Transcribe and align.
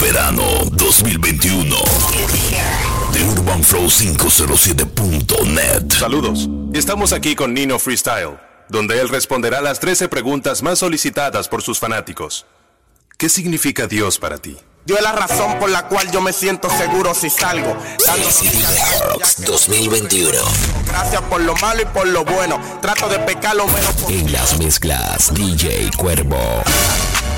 Verano 0.00 0.42
2021 0.72 1.76
de 3.12 3.24
UrbanFlow507.net. 3.24 5.92
Saludos. 5.92 6.48
Estamos 6.72 7.12
aquí 7.12 7.34
con 7.34 7.52
Nino 7.54 7.78
Freestyle, 7.78 8.38
donde 8.68 9.00
él 9.00 9.08
responderá 9.08 9.60
las 9.60 9.80
13 9.80 10.08
preguntas 10.08 10.62
más 10.62 10.78
solicitadas 10.78 11.48
por 11.48 11.62
sus 11.62 11.78
fanáticos. 11.78 12.46
¿Qué 13.18 13.28
significa 13.28 13.86
Dios 13.86 14.18
para 14.18 14.38
ti? 14.38 14.56
Dios 14.86 14.98
es 14.98 15.04
la 15.04 15.12
razón 15.12 15.58
por 15.58 15.68
la 15.68 15.88
cual 15.88 16.10
yo 16.10 16.22
me 16.22 16.32
siento 16.32 16.70
seguro 16.70 17.14
si 17.14 17.28
salgo. 17.28 17.76
Dando 18.06 18.30
2021. 19.46 20.38
Gracias 20.86 21.20
por 21.22 21.42
lo 21.42 21.54
malo 21.56 21.82
y 21.82 21.86
por 21.86 22.06
lo 22.06 22.24
bueno. 22.24 22.58
Trato 22.80 23.08
de 23.08 23.18
pecar 23.20 23.56
lo 23.56 23.66
menos. 23.66 23.94
En 24.08 24.32
las 24.32 24.58
mezclas, 24.58 25.34
DJ 25.34 25.90
Cuervo. 25.96 26.62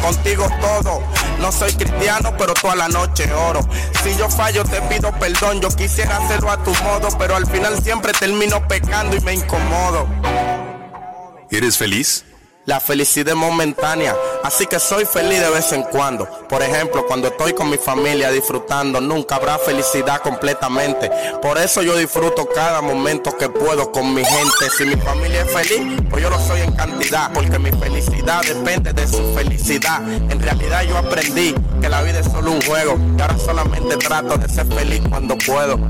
Contigo 0.02 0.48
todo. 0.60 1.00
No 1.40 1.52
soy 1.52 1.72
cristiano, 1.72 2.34
pero 2.36 2.54
toda 2.54 2.74
la 2.74 2.88
noche 2.88 3.32
oro. 3.32 3.60
Si 4.02 4.16
yo 4.16 4.28
fallo, 4.28 4.64
te 4.64 4.82
pido 4.82 5.12
perdón. 5.12 5.60
Yo 5.60 5.68
quisiera 5.68 6.16
hacerlo 6.16 6.50
a 6.50 6.62
tu 6.62 6.74
modo, 6.82 7.08
pero 7.18 7.36
al 7.36 7.46
final 7.46 7.80
siempre 7.82 8.12
termino 8.12 8.66
pecando 8.66 9.16
y 9.16 9.20
me 9.20 9.34
incomodo. 9.34 10.06
¿Eres 11.50 11.78
feliz? 11.78 12.24
La 12.64 12.78
felicidad 12.78 13.30
es 13.30 13.34
momentánea, 13.34 14.16
así 14.44 14.66
que 14.66 14.78
soy 14.78 15.04
feliz 15.04 15.40
de 15.40 15.50
vez 15.50 15.72
en 15.72 15.82
cuando. 15.82 16.28
Por 16.48 16.62
ejemplo, 16.62 17.04
cuando 17.08 17.26
estoy 17.26 17.54
con 17.54 17.68
mi 17.68 17.76
familia 17.76 18.30
disfrutando, 18.30 19.00
nunca 19.00 19.34
habrá 19.34 19.58
felicidad 19.58 20.20
completamente. 20.22 21.10
Por 21.42 21.58
eso 21.58 21.82
yo 21.82 21.96
disfruto 21.96 22.46
cada 22.46 22.80
momento 22.80 23.36
que 23.36 23.48
puedo 23.48 23.90
con 23.90 24.14
mi 24.14 24.24
gente. 24.24 24.70
Si 24.78 24.84
mi 24.84 24.94
familia 24.94 25.42
es 25.42 25.52
feliz, 25.52 26.02
pues 26.08 26.22
yo 26.22 26.30
lo 26.30 26.38
soy 26.38 26.60
en 26.60 26.70
cantidad, 26.70 27.32
porque 27.32 27.58
mi 27.58 27.72
felicidad 27.72 28.42
depende 28.42 28.92
de 28.92 29.08
su 29.08 29.34
felicidad. 29.34 30.00
En 30.30 30.40
realidad 30.40 30.84
yo 30.84 30.96
aprendí 30.96 31.56
que 31.80 31.88
la 31.88 32.00
vida 32.02 32.20
es 32.20 32.26
solo 32.26 32.52
un 32.52 32.62
juego 32.62 32.96
y 33.18 33.20
ahora 33.20 33.38
solamente 33.38 33.96
trato 33.96 34.36
de 34.36 34.48
ser 34.48 34.66
feliz 34.66 35.02
cuando 35.10 35.36
puedo. 35.36 35.80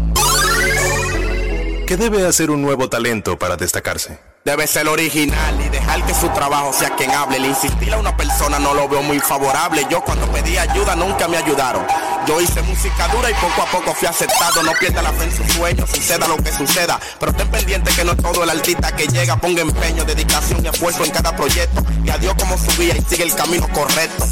¿Qué 1.86 1.98
debe 1.98 2.26
hacer 2.26 2.50
un 2.50 2.62
nuevo 2.62 2.88
talento 2.88 3.38
para 3.38 3.58
destacarse? 3.58 4.31
Debe 4.44 4.66
ser 4.66 4.88
original 4.88 5.60
y 5.64 5.68
dejar 5.68 6.04
que 6.04 6.12
su 6.14 6.28
trabajo 6.30 6.72
sea 6.72 6.90
quien 6.96 7.12
hable. 7.12 7.36
El 7.36 7.46
insistir 7.46 7.94
a 7.94 7.98
una 7.98 8.16
persona 8.16 8.58
no 8.58 8.74
lo 8.74 8.88
veo 8.88 9.00
muy 9.00 9.20
favorable. 9.20 9.86
Yo 9.88 10.02
cuando 10.02 10.26
pedí 10.32 10.58
ayuda 10.58 10.96
nunca 10.96 11.28
me 11.28 11.36
ayudaron. 11.36 11.86
Yo 12.26 12.40
hice 12.40 12.60
música 12.62 13.06
dura 13.08 13.30
y 13.30 13.34
poco 13.34 13.62
a 13.62 13.66
poco 13.66 13.94
fui 13.94 14.08
aceptado. 14.08 14.64
No 14.64 14.72
pierda 14.80 15.00
la 15.00 15.12
fe 15.12 15.24
en 15.24 15.36
sus 15.36 15.46
sueños, 15.52 15.88
suceda 15.88 16.26
lo 16.26 16.36
que 16.38 16.50
suceda. 16.50 16.98
Pero 17.20 17.30
estén 17.30 17.48
pendiente 17.52 17.92
que 17.94 18.04
no 18.04 18.16
todo 18.16 18.42
el 18.42 18.50
artista 18.50 18.90
que 18.96 19.06
llega. 19.06 19.36
Ponga 19.36 19.62
empeño, 19.62 20.04
dedicación 20.04 20.64
y 20.64 20.68
esfuerzo 20.68 21.04
en 21.04 21.12
cada 21.12 21.36
proyecto. 21.36 21.84
Y 22.04 22.10
adiós 22.10 22.34
como 22.36 22.58
su 22.58 22.76
vida 22.80 22.96
y 22.96 23.02
sigue 23.02 23.22
el 23.22 23.34
camino 23.36 23.68
correcto. 23.68 24.26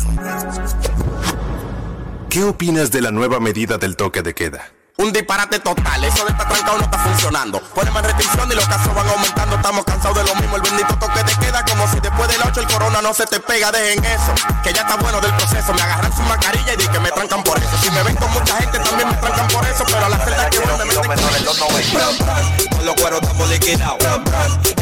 ¿Qué 2.28 2.42
opinas 2.42 2.90
de 2.90 3.00
la 3.00 3.12
nueva 3.12 3.38
medida 3.38 3.78
del 3.78 3.94
toque 3.94 4.22
de 4.22 4.34
queda? 4.34 4.72
Un 5.00 5.10
disparate 5.14 5.58
total, 5.60 6.04
eso 6.04 6.26
de 6.26 6.30
estar 6.30 6.46
trancado 6.46 6.76
no 6.76 6.84
está 6.84 6.98
funcionando. 6.98 7.58
Poneme 7.74 7.94
más 7.94 8.04
restricción 8.04 8.52
y 8.52 8.54
los 8.54 8.68
casos 8.68 8.94
van 8.94 9.08
aumentando. 9.08 9.56
Estamos 9.56 9.82
cansados 9.86 10.18
de 10.18 10.24
lo 10.24 10.34
mismo. 10.34 10.56
El 10.56 10.62
bendito 10.62 10.94
toque 10.98 11.24
te 11.24 11.34
queda 11.36 11.64
como 11.64 11.90
si 11.90 12.00
después 12.00 12.28
del 12.28 12.42
8 12.46 12.60
el 12.60 12.66
corona 12.66 13.00
no 13.00 13.14
se 13.14 13.24
te 13.24 13.40
pega. 13.40 13.72
Dejen 13.72 14.04
eso, 14.04 14.34
que 14.62 14.74
ya 14.74 14.82
está 14.82 14.96
bueno 14.96 15.18
del 15.22 15.32
proceso. 15.36 15.72
Me 15.72 15.80
agarran 15.80 16.14
su 16.14 16.20
mascarilla 16.24 16.74
y 16.74 16.76
di 16.76 16.86
que 16.86 17.00
me 17.00 17.10
trancan 17.12 17.42
por 17.42 17.56
eso. 17.56 17.70
Si 17.80 17.90
me 17.90 18.02
ven 18.02 18.14
con 18.16 18.30
mucha 18.30 18.56
gente 18.58 18.78
también 18.78 19.08
me 19.08 19.14
trancan 19.16 19.48
por 19.48 19.66
eso. 19.66 19.84
Pero 19.86 20.04
a 20.04 20.08
la 20.10 20.18
celda 20.18 20.50
que 20.50 20.58
voy 20.58 20.78
me 20.78 20.84
meten 20.84 21.02
con 21.02 22.76
Con 22.76 22.84
los 22.84 22.94
cueros 22.96 23.22
estamos 23.22 23.48
liquidados. 23.48 23.98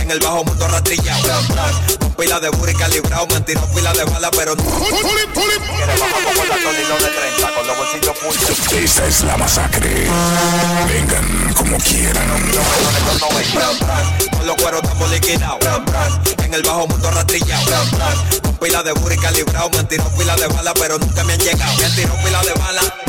En 0.01 0.11
el 0.11 0.19
bajo 0.19 0.43
mundo 0.43 0.67
rastrillado. 0.67 1.23
Con 2.01 2.13
pila 2.15 2.41
de 2.41 2.49
burri 2.49 2.75
calibrado. 2.75 3.25
Me 3.29 3.37
han 3.37 3.45
tirado 3.45 3.69
pila 3.73 3.93
de 3.93 4.03
bala, 4.03 4.33
pero 4.33 4.57
no. 4.57 4.65
Quiere 7.69 7.81
bajar 7.81 8.01
como 8.09 8.09
el 8.09 8.09
tornillo 8.09 8.13
de 8.13 8.15
30 8.15 8.15
con 8.15 8.17
los 8.17 8.25
bolsillos 8.25 8.59
full. 8.59 8.79
Esta 8.79 9.07
es 9.07 9.21
la 9.25 9.37
masacre. 9.37 9.91
Vengan 10.89 11.55
como 11.55 11.77
quieran. 11.79 12.29
Con 14.31 14.47
los 14.47 14.57
cueros 14.57 14.83
estamos 14.83 15.11
liquidados. 15.11 15.59
En 16.45 16.55
el 16.55 16.63
bajo 16.63 16.87
mundo 16.87 17.11
rastrillado. 17.11 17.65
Con 18.43 18.57
pila 18.57 18.83
de 18.83 18.93
burri 18.93 19.19
calibrado. 19.19 19.71
Me 19.71 19.79
han 19.79 19.89
tirado 19.89 20.11
pila 20.17 20.37
de 20.37 20.47
bala, 20.47 20.73
pero 20.75 20.99
nunca 20.99 21.25
me 21.25 21.35
han 21.35 21.41
llegado. 21.41 21.77
Me 21.79 21.85
han 21.85 21.95
tirado 21.95 22.17
pila 22.23 22.43
de 22.43 22.53
bala. 22.55 23.08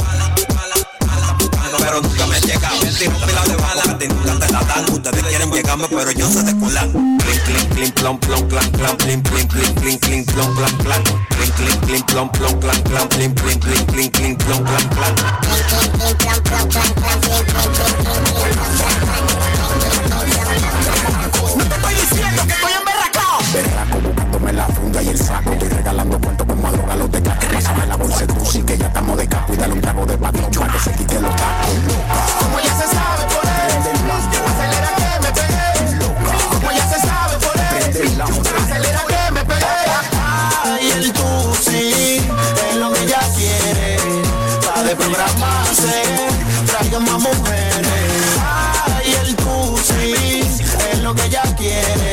Pero 1.90 2.02
nunca 2.04 2.28
me 2.28 2.36
han 2.36 2.42
llegado. 2.44 2.76
Me 2.82 2.92
tirado 2.92 3.18
pila 3.18 3.82
de 3.98 4.08
ti 4.08 4.14
nunca 4.14 4.46
te 4.46 4.54
la 4.54 4.62
dan. 4.62 4.94
Ustedes 4.94 5.24
quieren 5.24 5.52
llegarme, 5.52 5.88
pero 5.90 6.12
yo 6.12 6.30
se 6.30 6.44
desculan. 6.44 6.92
Clink, 7.18 7.44
clink, 7.46 7.74
clink, 7.74 7.94
plom, 7.96 8.20
plom, 8.20 8.48
clan, 8.48 8.72
clan, 8.74 8.96
plin, 8.98 9.24
plin, 9.24 9.48
plin, 9.48 9.74
plin, 9.74 9.98
clink, 9.98 10.32
plom, 10.32 10.56
clan, 10.56 10.78
clan. 10.84 11.04
Clink, 11.30 11.56
clink, 11.56 11.86
clink, 11.88 12.06
plom, 12.06 12.30
plom, 12.30 12.60
clan, 12.60 12.84
clan, 12.84 13.08
plin, 13.10 13.34
plin, 13.34 13.60
plin, 13.60 13.86
plin, 13.88 14.12
clink, 14.12 14.38
plom, 14.44 14.64
clan, 14.66 14.88
clan. 14.90 15.16
Estoy 21.72 21.96
diciendo 21.96 22.44
que 22.46 22.54
estoy 22.54 22.74
buscándome 22.86 24.09
la 24.60 24.68
funda 24.68 25.02
y 25.02 25.08
el 25.10 25.18
saco. 25.18 25.52
Estoy 25.54 25.70
regalando 25.70 26.20
cuentos 26.20 26.46
con 26.46 26.62
madruga 26.62 26.96
los 26.96 27.12
de 27.12 27.22
caco. 27.22 27.46
Pásame 27.54 27.86
la 27.88 27.96
bolsa 27.96 28.26
de 28.26 28.46
sí 28.46 28.62
que 28.64 28.78
ya 28.78 28.88
estamos 28.88 29.18
de 29.18 29.28
capo 29.28 29.54
y 29.54 29.58
dale 29.58 29.74
un 29.74 29.82
trago 29.82 30.06
de 30.06 30.18
patrón 30.18 30.52
para 30.52 30.74
que 30.74 30.80
se 30.80 30.92
quite 30.92 31.20
los 31.22 31.36
tacos. 31.36 31.70
Como 32.42 32.60
ya 32.60 32.74
se 32.80 32.88
sabe 32.96 33.24
por 33.34 33.46
él. 33.60 33.72
Acelera 34.52 34.92
que 35.00 35.10
me 35.24 35.32
pegué. 35.40 35.70
Como 36.54 36.72
ya 36.78 36.86
se 36.94 37.00
sabe 37.08 37.36
por 37.46 37.56
él. 37.58 38.22
Acelera 38.64 39.02
que 39.12 39.22
me 39.36 39.44
pegué. 39.50 39.78
Ay, 40.66 40.92
el 40.98 41.14
tú 41.14 41.30
sí, 41.68 42.22
es 42.70 42.76
lo 42.82 42.92
que 42.92 43.04
ella 43.04 43.22
quiere. 43.38 43.96
Está 44.60 44.84
de 44.84 44.96
programarse, 44.96 45.96
traiga 46.68 47.00
más 47.00 47.20
mujeres. 47.30 48.12
Ay, 48.98 49.16
el 49.24 49.36
tú 49.38 49.78
sí, 49.90 50.42
es 50.92 51.00
lo 51.00 51.16
que 51.16 51.26
ella 51.26 51.44
quiere. 51.58 52.09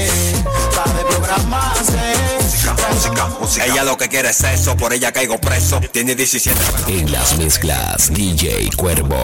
Música, 3.16 3.40
música. 3.40 3.64
Ella 3.64 3.84
lo 3.84 3.96
que 3.96 4.08
quiere 4.08 4.28
es 4.30 4.36
sexo, 4.36 4.76
por 4.76 4.92
ella 4.92 5.10
caigo 5.10 5.38
preso. 5.38 5.80
Tiene 5.90 6.14
17 6.14 6.58
pero 6.84 6.98
En 6.98 7.10
las 7.10 7.38
mezclas, 7.38 8.12
DJ 8.12 8.70
Cuervo. 8.76 9.16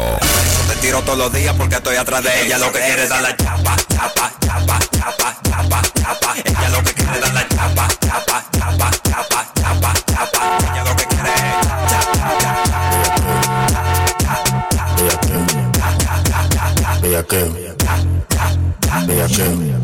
te 0.69 0.77
tiro 0.77 1.03
todos 1.03 1.19
los 1.19 1.33
días 1.33 1.55
porque 1.57 1.77
estoy 1.77 1.97
atrás 1.97 2.25
de 2.25 2.43
ella. 2.43 2.59
Lo 2.59 2.73
que 2.73 2.81
quiere 2.81 3.03
es 3.03 3.09
dar 3.11 3.23
la 3.23 3.37
chapa, 3.37 3.77
chapa, 3.89 4.33
chapa, 4.41 4.79
chapa, 4.93 5.37
chapa, 5.43 5.83
chapa. 5.95 6.35
Ella 6.43 6.69
lo 6.71 6.83
que 6.83 6.95
quiere 6.95 7.13
es 7.13 7.21
dar 7.21 7.35
la 7.35 7.49
chapa, 7.49 7.89
chapa, 8.01 8.45
chapa, 8.53 8.91
chapa, 9.03 9.53
chapa, 9.61 9.95
chapa. 10.07 10.59
Ella 10.73 10.85
lo 10.85 10.97
que 10.97 11.07
quiere 11.07 11.29
es 11.29 11.67
chapa, 11.67 11.87
chapa, 11.89 12.43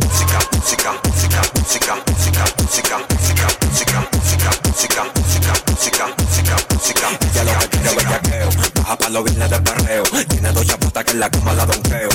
música, 0.09 0.39
música, 0.53 0.93
música, 1.05 1.43
música, 1.55 1.97
música, 2.07 2.45
lo 9.11 9.25
vine 9.25 9.49
de 9.49 9.61
perreo. 9.61 10.03
Tiene 10.29 10.53
dos 10.53 10.67
chapatas 10.67 11.05
que 11.05 11.13
en 11.13 11.21
la 11.21 11.31
cama 11.31 11.53
la 11.55 11.67
donkeo 11.67 12.09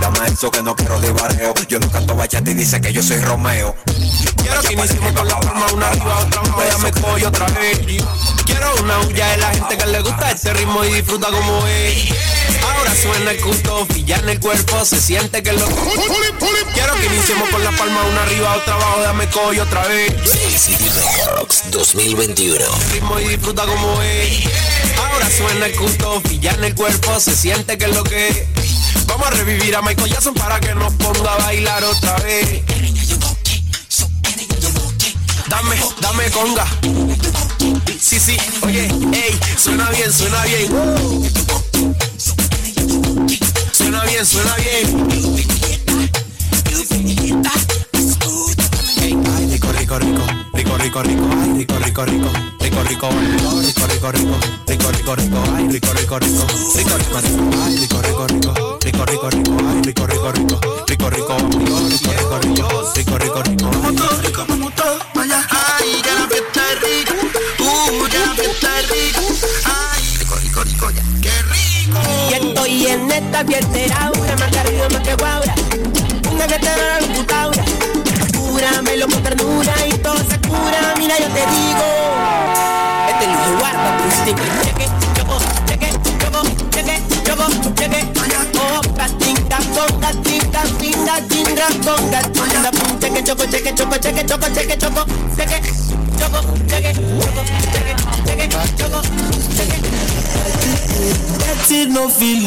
Dame 0.00 0.18
eso 0.26 0.50
que 0.50 0.62
no 0.62 0.74
quiero 0.74 1.00
de 1.00 1.12
barreo. 1.12 1.54
Yo 1.68 1.78
no 1.78 1.90
canto 1.90 2.14
bachata 2.14 2.50
y 2.50 2.54
dice 2.54 2.80
que 2.80 2.92
yo 2.92 3.02
soy 3.02 3.18
Romeo. 3.18 3.74
Quiero 4.36 4.60
que 4.62 4.72
iniciemos 4.72 5.12
con 5.12 5.28
la 5.28 5.36
forma 5.36 5.66
Una 5.72 5.88
arriba, 5.88 6.18
otra 6.18 6.40
abajo, 6.40 6.78
me 6.78 6.92
cojo 6.92 7.26
otra 7.26 7.46
vez. 7.46 7.78
Quiero 8.68 8.84
una 8.84 9.00
huya 9.00 9.26
de 9.28 9.36
la 9.38 9.50
gente 9.50 9.78
que 9.78 9.86
le 9.86 10.00
gusta 10.00 10.30
ese 10.30 10.52
ritmo 10.52 10.84
y 10.84 10.92
disfruta 10.92 11.28
como 11.28 11.66
es. 11.66 12.10
Ahora 12.62 12.94
suena 12.94 13.30
el 13.30 13.42
gusto, 13.42 13.86
ya 14.04 14.16
en 14.16 14.28
el 14.28 14.40
cuerpo 14.40 14.84
se 14.84 15.00
siente 15.00 15.42
que 15.42 15.52
lo. 15.52 15.66
Quiero 16.74 16.94
que 16.94 17.06
iniciemos 17.06 17.48
con 17.50 17.64
la 17.64 17.70
palma 17.72 18.02
una 18.04 18.22
arriba, 18.22 18.56
otra 18.56 18.74
abajo, 18.74 19.02
ya 19.02 19.12
me 19.14 19.26
cojo 19.28 19.62
otra 19.62 19.86
vez. 19.86 20.12
Rocks 21.36 21.70
2021. 21.70 22.64
ritmo 22.92 23.18
y 23.20 23.28
disfruta 23.28 23.64
como 23.64 24.02
es. 24.02 24.44
Ahora 24.98 25.30
suena 25.30 25.66
el 25.66 25.78
gusto, 25.78 26.22
ya 26.40 26.52
en 26.52 26.64
el 26.64 26.74
cuerpo 26.74 27.18
se 27.20 27.34
siente 27.34 27.78
que 27.78 27.86
es 27.86 27.94
lo 27.94 28.04
que 28.04 28.28
es. 28.28 28.46
Vamos 29.06 29.26
a 29.28 29.30
revivir 29.30 29.74
a 29.76 29.82
Michael 29.82 30.10
Jackson 30.10 30.34
para 30.34 30.60
que 30.60 30.74
nos 30.74 30.92
ponga 30.94 31.32
a 31.32 31.38
bailar 31.38 31.84
otra 31.84 32.16
vez. 32.18 32.62
Dame, 35.48 35.76
dame 36.00 36.30
conga. 36.30 36.66
Sí, 38.00 38.18
sí, 38.20 38.36
oye, 38.62 38.84
ey, 39.12 39.38
suena 39.56 39.88
bien, 39.90 40.12
suena 40.12 40.44
bien. 40.44 40.68
Suena 43.72 44.04
bien, 44.04 44.26
suena 44.26 44.54
bien. 44.56 45.08
Rico, 49.50 49.72
rico, 49.72 49.98
rico, 49.98 50.47
rico, 50.76 50.76
rico, 50.76 51.02
rico, 51.02 51.24
ay, 51.40 51.52
rico, 51.56 51.78
rico, 51.78 52.04
rico, 52.04 52.30
rico, 52.58 52.82
rico, 52.82 53.08
rico, 53.08 53.70
rico, 53.70 54.10
rico, 54.10 54.38
rico, 54.66 54.90
rico, 54.90 54.90
rico, 54.90 55.14
rico, 55.14 55.38
ay, 55.54 55.68
rico, 55.68 55.92
rico, 55.92 56.18
rico, 56.18 56.44
rico, 58.82 59.04
rico, 59.04 59.28
rico, 59.28 59.56
ay, 59.66 59.82
rico, 59.82 60.06
rico, 60.06 60.30
rico, 60.32 60.58
rico, 60.86 61.08
rico, 61.08 61.08
rico, 61.08 61.36
ay, 61.36 61.88
rico, 61.88 62.08
rico, 62.08 62.38
rico, 62.38 62.50
rico, 62.50 62.52
rico, 62.52 62.52
rico, 62.52 62.52
rico, 62.52 62.52
rico, 62.52 62.54
rico, 62.54 63.18
rico, 63.18 63.18
rico, 63.18 63.42
rico, 63.42 63.70
ay, 63.82 63.96
rico. 64.22 64.42
Ay, 65.50 66.02
ya 66.04 66.14
la 66.14 66.26
fiesta 66.28 66.62
es 66.72 66.80
rica. 66.82 67.14
Uh, 67.58 68.06
ya 68.08 68.18
la 68.20 68.34
fiesta 68.34 68.68
es 68.80 68.84
rica. 68.90 69.20
Ay, 69.64 70.08
en 72.86 73.10
esta 73.10 73.44
fiesta 73.44 74.10
una 74.14 74.36
más 74.36 74.56
arriba 74.56 74.88
más 74.90 75.02
que 75.02 75.14
guaura. 75.14 75.54
Una 76.32 76.46
que 76.46 76.58
te 76.58 76.66
da 76.66 77.00
la 77.00 77.97
Cúramelo 78.58 79.06
con 79.06 79.22
ternura 79.22 79.72
y 79.86 79.92
todo 79.98 80.16
se 80.16 80.36
cura. 80.40 80.94
Mira, 80.98 81.16
yo 81.16 81.28
te 81.28 81.46
digo. 81.46 81.86
Este 83.08 83.26
Luis 83.28 83.60
guarda 83.60 83.96
tu 83.98 84.02
stick. 84.10 84.36
Cheque, 84.64 84.86
choco, 85.14 85.38
cheque, 85.64 85.88
choco, 86.02 86.34
cheque, 86.42 86.98
choco, 87.22 87.46
cheque. 87.78 88.02
Oh. 88.58 88.80
Cheque, 92.98 93.22
choco, 93.22 93.44
cheque, 93.46 93.74
choco, 93.74 93.96
cheque, 93.96 94.26
cheque, 94.54 94.76
choco, 94.76 95.04
cheque, 95.36 95.68
feel 102.10 102.38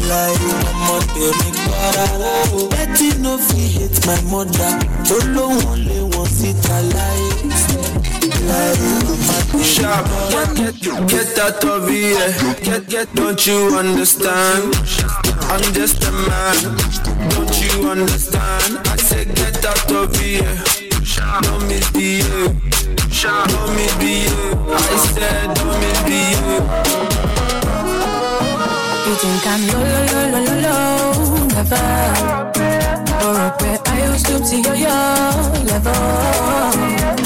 tra 0.00 0.26
like 0.26 0.40
ọmọ 0.70 0.96
tèmi 1.14 1.50
para 1.66 2.06
o. 2.54 2.68
Betty 2.68 3.08
no 3.18 3.38
fit 3.38 3.72
hate 3.76 4.06
my 4.06 4.20
mother, 4.30 4.72
lóun 5.34 5.84
lé 5.86 5.98
wọn 6.12 6.26
síta 6.26 6.80
láyé. 6.94 7.30
Sharp, 9.62 10.06
get, 10.56 10.74
get, 10.80 11.08
get 11.08 11.38
out 11.38 11.64
of 11.64 11.88
here. 11.88 12.34
Get, 12.62 12.88
get, 12.88 13.14
don't 13.14 13.46
you 13.46 13.76
understand? 13.78 14.74
I'm 15.50 15.62
just 15.74 16.02
a 16.04 16.12
man, 16.12 16.56
don't 17.30 17.60
you 17.60 17.90
understand? 17.90 18.78
I 18.86 18.96
said 18.96 19.34
get 19.34 19.64
out 19.64 19.92
of 19.92 20.16
here. 20.16 20.56
Don't 21.42 21.68
misbehave, 21.68 22.56
don't 23.52 23.74
misbehave. 23.76 24.68
I 24.68 24.96
said 25.14 25.54
don't 25.54 25.80
misbehave. 25.80 27.09
Think 29.20 29.46
I'm 29.46 29.66
low, 29.66 29.84
low, 29.84 30.24
low, 30.32 30.44
low, 30.46 30.58
low, 30.64 31.46
never. 31.48 31.86
Or 33.20 33.36
up 33.36 33.60
where 33.60 33.78
I 33.84 34.10
used 34.12 34.24
to 34.24 34.42
see 34.46 34.62
your 34.62 34.76
level. 35.68 35.92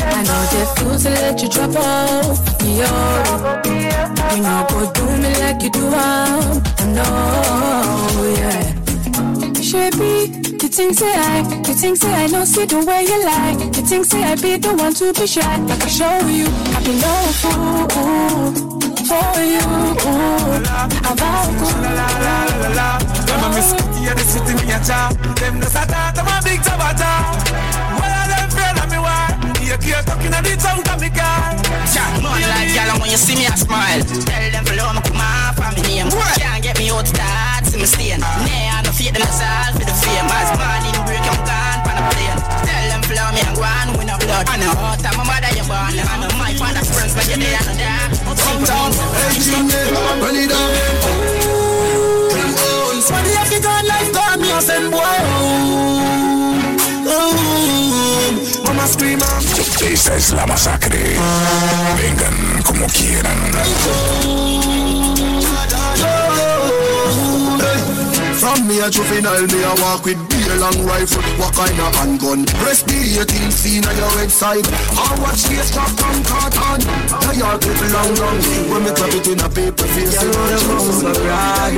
I 0.02 0.20
know 0.26 0.41
they 0.50 0.67
fools 0.75 1.05
to 1.05 1.11
let 1.11 1.41
you 1.41 1.49
drop 1.49 1.76
off 1.76 2.41
oh. 2.61 3.62
You 4.35 4.43
know, 4.43 4.67
go 4.70 4.91
do 4.91 5.06
me 5.23 5.38
like 5.38 5.62
you 5.62 5.70
do, 5.70 5.87
um, 5.87 6.61
I 6.79 6.85
know, 6.96 8.35
yeah. 8.38 9.62
Shabby, 9.62 10.35
you 10.62 10.69
think 10.69 10.94
say 10.94 11.14
I, 11.14 11.46
you 11.69 11.75
think 11.75 11.99
say 11.99 12.12
I 12.12 12.26
know 12.26 12.44
see 12.44 12.64
the 12.67 12.85
way 12.85 13.05
you 13.05 13.25
like. 13.25 13.76
You 13.76 13.87
think 13.87 14.05
say 14.05 14.25
I 14.25 14.35
be 14.35 14.56
the 14.56 14.75
one 14.75 14.94
to 14.94 15.12
be 15.12 15.29
shy, 15.29 15.58
like 15.58 15.81
I 15.81 15.87
show 15.87 16.26
you, 16.26 16.46
I 16.75 16.82
be 16.82 16.93
no 16.99 17.14
fool 17.38 18.83
for 19.34 19.43
you. 19.43 19.62
About 21.05 21.52
la 21.82 21.90
la 21.99 22.08
la 22.25 22.37
la 22.62 22.69
la. 22.78 22.88
Them 23.26 23.44
a 23.44 23.49
miss 23.55 23.70
yeah, 24.02 24.14
the 24.14 24.25
city 24.25 24.55
me 24.55 24.72
a 24.72 24.78
cha. 24.82 25.12
Them 25.40 25.61
no 25.61 25.66
sata, 25.66 26.12
them 26.14 26.26
a 26.26 26.37
big 26.44 26.61
tabata. 26.61 27.12
Well, 27.99 28.26
them 28.28 28.49
friend 28.50 28.78
of 28.78 28.90
me 28.90 28.99
why? 28.99 29.34
You 29.62 29.76
keep 29.78 30.05
talking 30.05 30.34
at 30.34 30.43
the 30.44 30.56
tongue 30.56 30.87
of 30.88 31.00
me 31.00 31.11
car. 31.11 31.55
Chat 31.93 32.22
money 32.22 32.46
like 32.46 32.75
y'all 32.75 32.99
when 33.00 33.11
you 33.11 33.16
see 33.19 33.37
me 33.37 33.46
I 33.46 33.55
smile. 33.55 34.02
Tell 34.02 34.50
them 34.52 34.64
follow 34.64 34.93
me 34.94 35.00
come 35.02 35.19
my 35.19 35.52
family 35.56 35.82
name. 35.82 36.10
Can't 36.40 36.62
get 36.62 36.78
me 36.78 36.90
out 36.90 37.06
that, 37.14 37.62
see 37.64 37.78
me 37.78 37.87
staying. 37.87 38.20
Nah, 38.20 38.26
I 38.26 38.82
no 38.84 38.90
fear 38.93 39.12
them 39.12 39.22
myself 39.22 39.78
for 39.78 39.84
the 39.84 39.94
fame. 39.94 40.28
As 40.28 40.50
morning 40.58 40.99
break, 41.06 41.25
I'm 41.25 41.38
gone 41.44 41.63
on 41.63 41.63
a 41.63 41.63
plane. 42.12 42.40
Tell 42.66 42.84
them 42.90 43.02
follow 43.08 43.30
me 43.32 43.40
and 43.44 43.56
go 43.56 43.64
on 43.64 43.88
win 43.96 44.10
a 44.10 44.16
blood. 44.18 44.44
I 44.48 44.56
know 44.60 44.74
how 44.74 44.96
time 44.96 45.16
my 45.16 45.24
mother 45.24 45.52
you 45.56 45.64
born. 45.64 45.94
I 45.96 46.16
know 46.20 46.32
my 46.36 46.52
father's 46.54 46.88
friends, 46.92 47.14
but 47.14 47.26
you're 47.28 47.40
there 47.40 47.62
and 47.68 47.78
there. 47.78 48.08
Uptown, 48.28 48.92
hey 48.92 49.40
Jimmy, 49.40 49.72
it 49.72 50.50
down. 50.50 51.64
Somebody 53.04 53.34
have 53.36 53.50
to 53.50 53.60
go 53.60 53.68
like 53.84 54.12
God, 54.14 54.40
me 54.40 54.50
a 54.50 54.60
send 54.62 54.90
boy 54.90 56.34
Mama 58.64 58.86
scream 58.86 59.18
Esta 59.86 60.16
es 60.16 60.32
la 60.32 60.46
masacre. 60.46 61.16
Vengan 61.98 62.62
como 62.62 62.86
quieran. 62.86 63.38
From 68.40 68.66
me 68.66 68.80
a 68.80 68.90
juvenile, 68.90 69.46
me 69.46 69.62
a 69.62 69.74
walk 69.82 70.04
with 70.06 70.33
beer 70.44 70.58
long 70.61 70.79
rifle. 70.85 71.23
What 71.41 71.55
kind 71.55 71.81
of 71.81 71.94
handgun? 71.96 72.44
Press 72.61 72.82
the 72.82 72.94
18 73.20 73.50
scene 73.50 73.85
on 73.85 73.96
your 73.96 74.12
website. 74.20 74.67
I 74.93 75.17
watch 75.20 75.43
the 75.49 75.56
strap 75.64 75.91
from 75.96 76.23
carton. 76.25 76.85
All 77.43 77.58
clip 77.58 77.81
long 77.93 78.14
long. 78.20 78.38
When 78.70 78.85
me 78.85 78.91
clap 78.93 79.14
it 79.14 79.26
in 79.29 79.41
a 79.41 79.49
paper 79.49 79.88
face. 79.94 80.23
You 80.23 80.29
know 80.31 80.46
them 80.52 80.70
on 80.76 81.00
the 81.00 81.12
rag. 81.25 81.75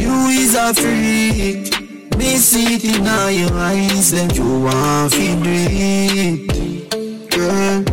You 0.00 0.14
is 0.28 0.54
a 0.54 0.74
freak. 0.74 1.70
Me 2.18 2.36
see 2.36 2.74
it 2.74 2.84
in 2.84 3.04
your 3.04 3.52
eyes, 3.54 4.10
then 4.10 4.30
you 4.30 4.60
want 4.60 5.12
to 5.12 5.18
do 5.18 5.50
it. 5.50 6.50
Girl, 7.30 7.84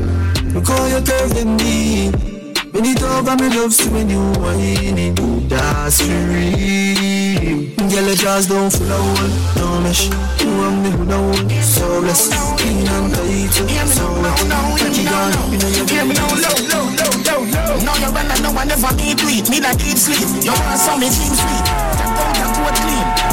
look 0.53 0.67
how 0.67 0.85
you 0.87 1.01
curve 1.01 1.33
them 1.33 1.55
knee. 1.57 2.36
When 2.71 2.85
it 2.85 3.01
over 3.01 3.35
me 3.37 3.49
love 3.55 3.73
see 3.73 3.89
when 3.89 4.09
you 4.09 4.19
whining 4.39 5.15
That's 5.47 6.01
free 6.01 7.73
Girl 7.75 8.05
your 8.05 8.15
jaws 8.15 8.47
don't 8.47 8.69
full 8.69 8.91
of 8.91 8.99
hole 8.99 9.29
No 9.55 9.81
mesh 9.81 10.09
You 10.41 10.51
want 10.57 10.83
me 10.83 10.89
with 10.95 11.09
a 11.09 11.17
hole 11.17 11.49
So 11.61 12.01
blessed 12.01 12.33
Clean 12.57 12.87
and 12.87 13.13
tight 13.13 13.53
So 13.87 14.05
wet 14.21 14.37
Catch 14.79 14.99
it 14.99 15.11
on 15.11 15.33
up 15.33 15.53
in 15.53 15.59
your 15.63 15.87
Hear 15.87 16.05
me 16.05 16.13
now 16.15 16.27
low 16.27 16.57
low 16.67 16.85
low 16.97 17.13
low 17.23 17.41
low 17.45 17.85
Now 17.85 17.95
you 17.95 18.09
run 18.11 18.31
and 18.31 18.43
no 18.43 18.51
one 18.51 18.71
ever 18.71 18.95
need 18.95 19.17
do 19.17 19.27
it 19.27 19.49
Me 19.49 19.61
like 19.61 19.79
eat 19.85 19.97
sleep 19.97 20.27
You 20.43 20.51
want 20.51 20.79
some 20.79 20.99
me 20.99 21.07
team 21.07 21.33
sweet 21.33 21.65
That 21.97 22.09
don't 22.15 22.33
that 22.35 22.51
coat 22.55 22.75
clean 22.83 23.26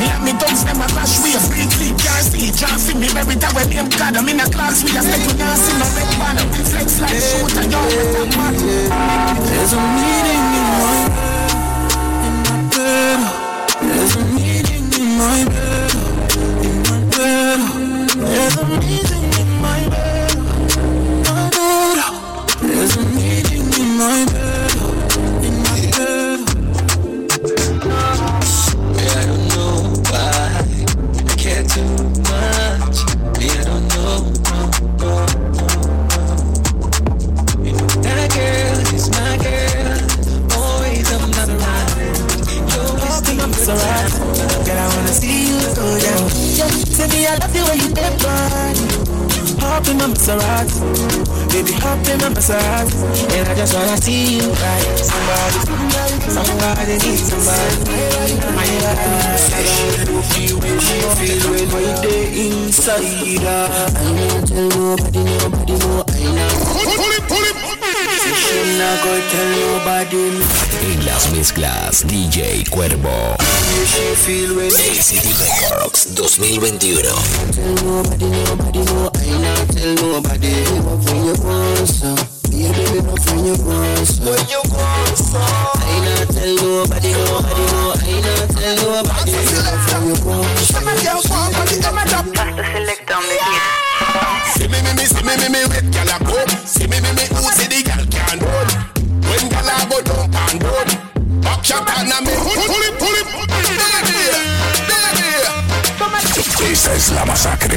Me 0.00 0.06
and 0.10 0.22
me 0.24 0.32
thugs 0.36 0.64
them 0.64 0.80
a 0.80 0.86
crash 0.90 1.20
wave 1.22 1.42
Free 1.46 1.66
clean 1.76 1.94
Can't 1.98 2.24
see 2.26 2.50
Can't 2.50 2.80
see 2.80 2.94
me 2.94 3.08
Every 3.14 3.36
time 3.36 3.54
when 3.54 3.68
name 3.70 3.88
God 3.96 4.16
I'm 4.16 4.28
in 4.28 4.40
a 4.40 4.46
class 4.50 4.82
We 4.82 4.90
a 4.96 5.02
step 5.02 5.22
with 5.26 5.40
us 5.40 5.64
in 5.70 5.78
a 5.80 5.86
red 5.94 6.10
banner 6.18 6.46
Flex 6.66 7.00
like 7.00 7.16
shoot 7.16 7.56
and 7.56 7.70
you 7.70 7.82
with 7.86 8.18
a 8.18 8.24
man 8.36 9.20
there's 9.60 9.72
a 9.72 9.80
meeting 9.80 10.44
in 10.58 10.66
my 10.72 11.04
bed, 11.14 11.52
in 12.26 12.34
my 12.42 12.56
bed. 12.70 13.20
There's 13.80 14.16
a 14.16 14.24
meeting 14.34 14.86
in 15.00 15.18
my 15.18 15.44
bed, 15.44 15.92
in 16.64 16.76
my 16.82 16.98
bed. 17.10 17.60
There's 18.16 18.56
a 18.56 18.64
meeting 18.66 19.19
Hop 49.80 49.88
in 49.88 49.96
my 49.96 50.04
Maserati, 50.08 50.76
baby, 51.48 51.72
hop 51.80 52.06
in 52.06 52.18
my 52.20 52.28
Maserati, 52.28 52.92
and 53.32 53.48
I 53.48 53.54
just 53.54 53.72
wanna 53.72 53.96
see 53.96 54.36
you 54.36 54.52
right. 54.52 54.98
Somebody, 54.98 55.58
somebody 56.28 56.98
needs 57.00 57.22
somebody. 57.24 58.36
My 58.54 58.64
inside 62.36 63.40
her. 63.40 63.40
I 63.40 63.42
ain't 64.04 64.44
tell 64.48 64.68
nobody, 64.68 65.24
nobody 65.24 65.72
know. 65.78 66.04
I 66.06 66.08
know. 66.28 66.48
Pull 66.84 67.12
it, 67.16 67.24
pull 67.26 67.44
it. 67.44 67.56
En 70.82 71.04
las 71.04 71.30
mezclas 71.30 72.06
DJ 72.06 72.64
Cuervo. 72.70 73.36
Records 75.38 76.14
2021. 76.14 79.09
I 79.30 79.38
not 79.38 79.68
tell 79.70 79.94
nobody. 79.94 80.50
When 81.06 81.22
you 81.22 81.34
want 81.46 81.86
some, 81.86 82.18
baby, 82.50 82.82
no 82.98 83.14
when 83.14 83.46
you 83.46 83.54
want 83.62 84.10
you 84.50 84.58
I 85.38 86.02
not 86.02 86.26
tell 86.34 86.50
nobody, 86.58 87.14
nobody 87.14 87.64
know. 87.70 87.94
I 87.94 88.18
not 88.26 88.50
tell 88.50 88.74
nobody. 88.74 89.30
When 89.30 90.06
you 90.06 90.18
want 90.26 90.58
some. 90.66 90.82
Pasta 92.34 92.64
select 92.74 93.10
on 93.10 93.22
the 93.22 93.38
hit. 93.38 93.62
See 94.54 94.66
me, 94.66 94.82
me, 94.82 94.92
me, 94.98 95.04
see 95.06 95.22
me, 95.22 95.36
me, 95.38 95.48
me, 95.48 95.62
red 95.70 95.86
gal 95.92 96.10
a 96.10 96.18
come. 96.18 96.50
See 96.66 96.86
me, 96.90 96.98
me, 97.00 97.10
me, 97.14 97.24
who 97.30 97.46
see 97.54 97.70
the 97.70 97.86
gal 97.86 98.02
can 98.10 98.38
run. 98.42 98.66
When 99.30 99.48
gal 99.48 99.70
a 99.70 99.86
go 99.88 100.02
down 100.02 100.58
and. 100.58 100.90
Back 101.40 101.64
shot 101.64 101.88
and 101.88 102.10
a 102.10 102.18
me 102.20 102.34
pull, 102.34 102.66
pull 102.66 102.82
it, 102.82 102.98
pull 102.98 103.14
it. 103.14 103.89
Esta 106.80 106.94
es 106.94 107.10
la 107.10 107.26
masacre. 107.26 107.76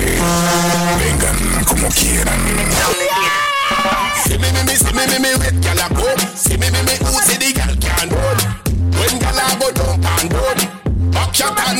Vengan 0.97 1.65
como 1.65 1.89
quieran. 1.89 2.41
Me, 2.45 2.53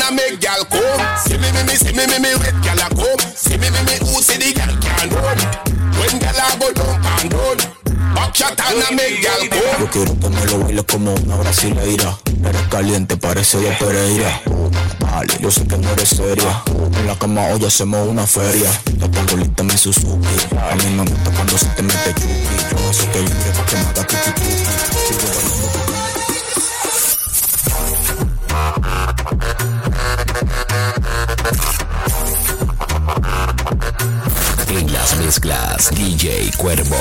and 0.02 0.16
make 0.18 0.42
gal 0.42 0.66
come. 0.66 0.82
See 1.24 1.38
me, 1.38 1.50
me, 1.54 1.64
me, 1.64 1.78
see 1.78 1.94
me, 1.94 2.06
me, 2.08 2.20
me, 2.20 2.34
gal. 2.62 2.78
See 3.34 3.58
me, 3.58 3.70
me, 3.70 3.82
me, 3.86 3.96
who 4.02 4.22
see 4.22 4.36
the 4.36 4.52
gal 4.52 4.76
run. 5.16 5.38
When 5.98 6.20
gal 6.20 6.36
a 6.36 6.58
go 6.60 6.74
down. 6.74 6.83
Back 8.34 8.58
shot 8.58 8.60
and 8.66 8.82
a 8.82 8.96
make 8.96 9.22
gal 9.22 9.48
come. 9.48 9.80
Yo 9.80 9.88
quiero 9.92 10.20
que 10.20 10.30
me 10.30 10.46
lo 10.46 10.60
bailes 10.64 10.84
como 10.86 11.14
una 11.14 11.36
brasileira. 11.36 12.18
Eres 12.44 12.62
caliente, 12.64 13.16
parece 13.16 13.60
de 13.60 13.72
Pereira. 13.74 14.42
Vale, 15.00 15.34
yo 15.40 15.52
sé 15.52 15.68
que 15.68 15.78
no 15.78 15.88
eres 15.92 16.10
seria. 16.10 16.64
En 16.98 17.06
la 17.06 17.16
cama 17.16 17.42
hoy 17.50 17.64
hacemos 17.64 18.08
una 18.08 18.26
feria. 18.26 18.72
Te 18.86 19.08
pongo 19.08 19.38
lista 19.38 19.64
mi 19.64 19.78
Suzuki. 19.78 20.36
A 20.58 20.76
mí 20.76 20.96
me 20.96 21.04
gusta 21.04 21.30
cuando 21.30 21.58
se 21.60 21.66
te 21.68 21.84
mete 21.84 22.14
chuki. 22.16 22.72
Yo 22.72 22.90
hace 22.90 23.08
que 23.10 23.20
libre 23.20 23.52
pa' 23.56 23.66
que 23.66 23.76
me 23.76 23.82
haga 23.82 24.08
tuki 24.08 24.32
tuki. 24.32 24.73
Las 35.16 35.26
mezclas, 35.26 35.90
DJ 35.92 36.52
Cuervo. 36.58 36.96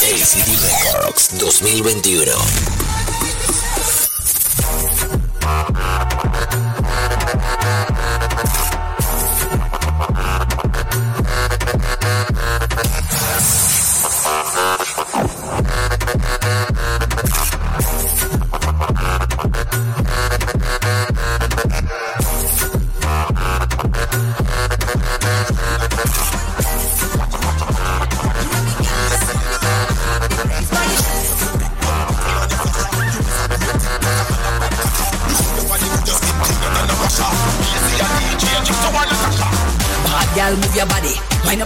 ACD 0.00 0.48
Records 0.62 1.38
2021. 1.38 2.32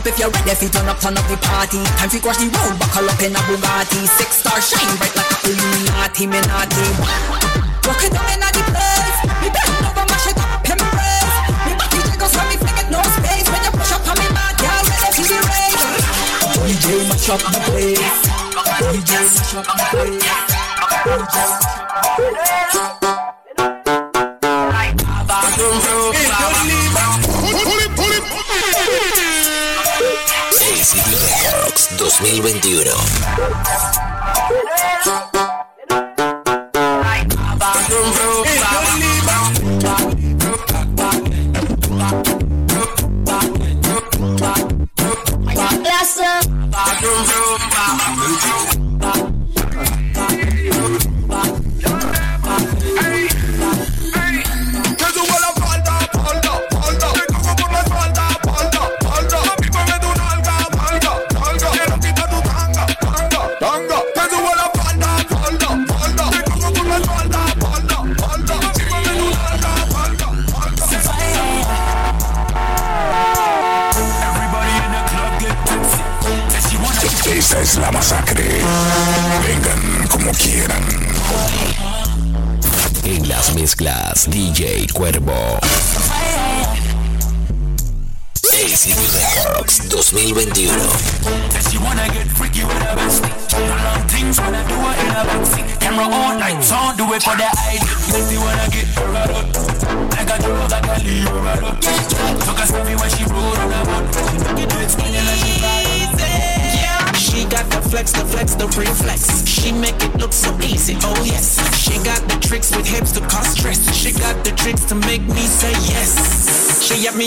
Up 0.03 0.09
if 0.09 0.19
you're 0.19 0.31
ready. 0.31 0.67
You 0.67 0.71
turn 0.71 0.89
up, 0.89 0.99
turn 0.99 1.17
up 1.17 1.27
the 1.31 1.37
party. 1.39 1.79
Time 1.99 2.11
to 2.11 2.19
crash 2.19 2.39
the 2.39 2.51
road, 2.51 2.75
buckle 2.79 3.07
up 3.07 3.23
in 3.23 3.35
a 3.35 3.41
Bugatti. 3.47 4.03
Six 4.19 4.43
star 4.43 4.61
shine 4.61 4.97
bright 4.99 5.15
like 5.15 5.31
a 5.31 5.37
Illuminati, 5.47 6.27
naughty. 6.27 6.87
Walk 7.87 8.03
it 8.03 8.11
down 8.11 8.27
in 8.35 8.43
the 8.43 8.63
place. 8.67 9.19
Me 9.43 9.49
bend 9.55 9.87
over, 9.87 10.05
mash 10.11 10.27
it 10.27 10.39
up, 10.43 10.67
embrace. 10.67 11.39
Me 11.67 11.73
body 11.79 11.99
jiggles 12.03 12.35
when 12.35 12.47
me 12.51 12.57
flick 12.59 12.79
it, 12.83 12.89
no 12.91 13.01
space. 13.15 13.47
When 13.47 13.63
you 13.63 13.73
push 13.79 13.93
up 13.95 14.03
on 14.11 14.17
me, 14.19 14.27
bad 14.35 14.55
girl, 14.59 14.83
ready 14.91 15.09
to 15.15 15.23
the 15.31 15.39
race. 15.47 15.87
DJ 16.67 16.87
mash 17.07 17.31
up 17.31 17.43
the 17.47 17.61
place. 17.71 18.19
DJ 18.91 19.13
mash 19.23 19.55
up 19.55 19.67
the 19.71 19.85
place. 19.95 20.53
ACD 22.73 23.42
2021. 32.11 32.97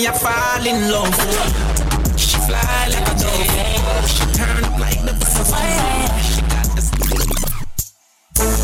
Me, 0.06 0.10
I 0.10 0.14
fall 0.14 0.66
in 0.66 0.92
love. 0.92 1.16
She 2.18 2.38
fly 2.38 2.88
like 2.94 3.08
a 3.10 3.16
dove. 3.18 4.10
She 4.10 4.24
turn 4.38 4.64
up 4.64 4.80
like 4.80 5.02
the 5.02 5.14
butterfly. 5.14 5.66
She 6.22 6.42
got 6.42 6.68
the 6.76 6.82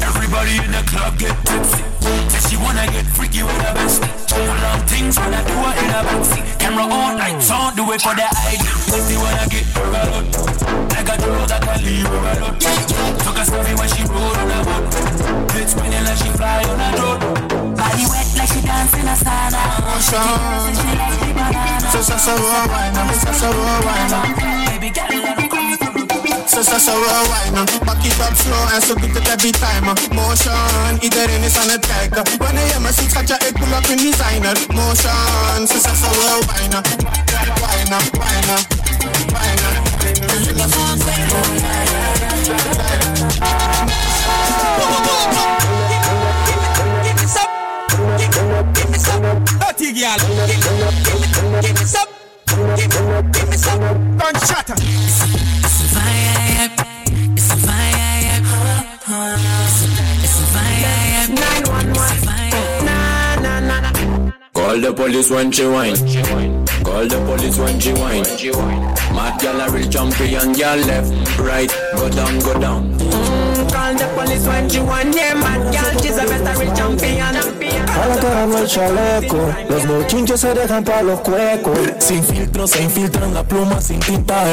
Everybody 0.06 0.58
in 0.64 0.72
the 0.72 0.84
club 0.86 1.18
get 1.18 1.36
tipsy. 1.46 1.84
Says 2.30 2.50
she 2.50 2.58
wanna 2.58 2.86
get 2.92 3.06
freaky 3.06 3.44
with 3.44 3.62
her 3.62 3.74
bestie. 3.74 4.10
Long 4.62 4.82
things 4.88 5.18
wanna 5.18 5.42
do 5.44 5.56
it 5.70 5.78
in 5.84 5.90
a 5.90 6.02
backseat. 6.08 6.60
Camera 6.60 6.84
all 6.84 7.18
night, 7.18 7.42
so 7.42 7.56
do 7.76 7.92
it 7.92 8.02
for 8.02 8.16
the 8.16 8.26
ID. 8.26 8.64
Bestie 8.92 9.18
wanna 9.18 9.48
get 9.50 9.66
her 9.76 9.88
right 9.92 10.12
up. 10.18 10.26
Like 10.94 11.10
a 11.10 11.16
drove 11.22 11.48
that 11.48 11.62
can 11.64 11.80
leave 11.84 12.08
her 12.08 12.22
right. 12.22 12.60
Took 13.26 13.38
a 13.38 13.44
selfie 13.50 13.76
when 13.80 13.90
she 13.90 14.04
rode 14.04 14.38
on 14.38 14.48
the 14.52 14.60
boat. 14.68 14.84
Head 15.52 15.70
spinning 15.70 16.04
like 16.04 16.18
she 16.18 16.30
fly 16.38 16.64
on 16.70 16.80
a 16.80 16.90
drone. 16.98 17.20
Body 17.76 18.06
wet 18.12 18.28
like 18.38 18.50
she 18.50 18.62
dancing 18.62 19.08
a 19.08 19.16
sauna. 19.24 19.62
Motion. 19.88 20.76
She 20.76 20.98
like 20.98 21.20
the 21.20 21.26
banana. 21.26 21.31
So 21.92 22.00
so 22.00 22.16
so 22.16 22.32
roll 22.32 22.68
wine 22.72 22.96
on, 22.96 23.14
so 23.20 23.32
so 23.34 23.52
roll 23.52 23.82
wine 23.84 24.14
on. 24.16 24.24
Baby 24.72 24.90
girl, 24.96 25.12
so 26.48 26.64
so 26.64 26.78
so 26.80 26.94
roll 26.96 27.28
now, 27.52 27.60
on. 27.60 27.66
Back 27.84 28.00
it 28.08 28.16
up 28.16 28.34
slow 28.34 28.64
and 28.72 28.82
so 28.82 28.96
good 28.96 29.28
every 29.28 29.52
time. 29.52 29.84
Motion, 30.16 31.04
either 31.04 31.28
in 31.36 31.44
is 31.44 31.58
on 31.60 31.70
a 31.70 31.78
track. 31.78 32.16
When 32.40 32.58
I 32.58 32.64
am 32.80 32.86
a 32.86 32.94
six, 32.94 33.14
I 33.18 33.26
just 33.26 33.44
pull 33.56 33.74
up 33.76 33.90
in 33.92 33.98
designer. 34.00 34.56
Motion, 34.72 35.68
so 35.68 35.78
so 35.84 35.92
so 35.92 36.08
roll 36.16 36.40
wine 36.48 36.74
on, 36.80 36.84
wine 37.60 37.92
on, 37.92 38.08
now. 38.48 38.56
on, 38.56 38.64
wine 39.36 39.64
on. 39.68 39.84
Look 40.32 40.48
at 40.48 40.56
my 40.56 40.68
face. 40.96 41.28
Give 47.04 47.16
me 47.20 47.28
some, 47.28 47.52
give 48.18 48.32
me 48.32 48.56
give 48.74 48.90
me 48.90 48.98
some, 48.98 49.44
dirty 49.60 49.92
girl. 49.92 50.61
Give, 51.62 51.74
me 51.80 51.86
some, 51.86 52.08
give, 52.48 53.32
give 53.32 53.50
me 53.50 53.58
some, 53.58 54.18
gunshot. 54.18 54.70
It's 54.70 55.22
a. 55.22 55.27
It's 55.63 55.82
a 55.82 55.86
vibe. 55.94 56.75
It's 57.34 57.50
a- 57.51 57.56
It's 60.24 60.39
a 60.39 60.46
vibe. 60.53 61.32
It's 61.32 62.12
a 62.12 62.15
vibe. 62.25 62.86
Na, 62.86 63.00
na, 63.41 63.80
na. 63.82 63.89
Call 64.53 64.77
the 64.80 64.91
police 64.94 65.30
when 65.30 65.51
she 65.51 65.65
whine. 65.65 65.96
Call 66.84 67.08
the 67.08 67.18
police 67.25 67.58
when 67.58 67.80
she 67.80 67.94
whine. 67.94 68.24
Mad 69.15 69.39
gal 69.41 69.60
a 69.62 69.70
real 69.72 69.89
champion, 69.89 70.53
gal 70.53 70.77
left, 70.80 71.38
right, 71.39 71.70
go 71.96 72.10
down, 72.10 72.39
go 72.39 72.60
down. 72.60 72.98
Mm, 72.98 73.72
Call 73.72 73.94
the 73.96 74.08
police 74.15 74.48
when 74.48 74.70
she 74.70 74.80
want 74.80 75.15
yeah, 75.15 75.34
man. 75.36 75.62
Girl, 75.72 76.01
she's 76.01 76.18
a 76.18 76.24
better 76.25 76.60
real 76.60 76.74
champion. 76.75 77.36
A 78.00 78.08
la 78.08 78.16
cara 78.18 78.46
no 78.46 78.66
chaleco, 78.66 79.38
los 79.70 79.88
bochinches 79.88 80.40
se 80.40 80.54
dejan 80.54 80.84
pa' 80.84 81.02
los 81.02 81.20
cuecos. 81.22 81.78
Sin 82.00 82.24
filtro 82.24 82.68
se 82.68 82.82
infiltran 82.82 83.34
la 83.34 83.44
pluma 83.44 83.82
sin 83.82 84.00
tinta. 84.00 84.44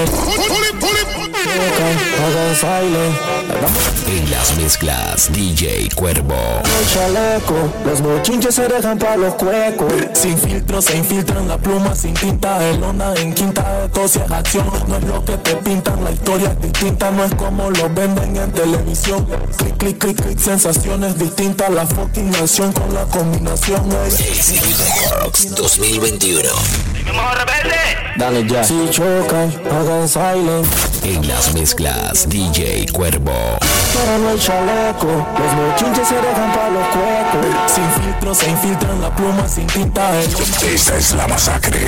En 4.06 4.30
las 4.30 4.56
mezclas, 4.56 5.32
DJ 5.32 5.88
Cuervo. 5.94 6.34
El 6.64 6.88
chaleco, 6.92 7.72
los 7.84 8.00
bochinches 8.00 8.54
se 8.54 8.68
dejan 8.68 8.98
pa' 8.98 9.16
los 9.16 9.34
cuecos. 9.34 9.92
Sin 10.12 10.38
filtro 10.38 10.80
se 10.80 10.96
infiltran 10.96 11.48
la 11.48 11.58
pluma 11.58 11.94
sin 11.94 12.14
tinta. 12.14 12.64
El 12.68 12.82
onda 12.82 13.14
en 13.16 13.34
quinta 13.34 13.80
de 13.80 13.88
tos 13.88 14.16
y 14.16 14.20
es 14.20 14.30
acción. 14.30 14.70
No 14.86 14.96
es 14.96 15.04
lo 15.04 15.24
que 15.24 15.36
te 15.38 15.56
pintan, 15.56 16.04
la 16.04 16.12
historia 16.12 16.52
es 16.52 16.60
distinta. 16.60 17.10
No 17.10 17.24
es 17.24 17.34
como 17.34 17.70
lo 17.70 17.88
venden 17.90 18.36
en 18.36 18.52
televisión. 18.52 19.26
Clic, 19.56 19.76
clic, 19.76 19.98
clic, 19.98 20.22
clic, 20.22 20.38
sensaciones 20.38 21.18
distintas. 21.18 21.70
La 21.70 21.86
fucking 21.86 22.34
acción 22.36 22.72
con 22.72 22.94
la 22.94 23.04
combinación. 23.04 23.88
Box 25.24 25.54
2021. 25.54 26.48
Dale 28.16 28.46
ya. 28.46 28.64
Si 28.64 28.88
chocan, 28.90 29.52
hagan 29.70 30.08
silent. 30.08 30.66
En 31.04 31.26
las 31.28 31.47
mezclas, 31.54 32.28
DJ 32.28 32.86
Cuervo. 32.92 33.32
Pero 33.92 34.18
no 34.18 34.28
hay 34.30 34.38
chaleco, 34.38 35.06
los 35.06 35.56
bochinches 35.56 36.08
se 36.08 36.14
dejan 36.14 36.52
pa' 36.52 36.68
los 36.70 36.86
cuecos. 36.88 37.72
Sin 37.72 38.02
filtro 38.02 38.34
se 38.34 38.50
infiltran 38.50 39.00
la 39.00 39.14
pluma 39.14 39.48
sin 39.48 39.66
tinta. 39.66 40.18
Esta 40.20 40.96
es 40.96 41.14
la 41.14 41.26
masacre. 41.26 41.78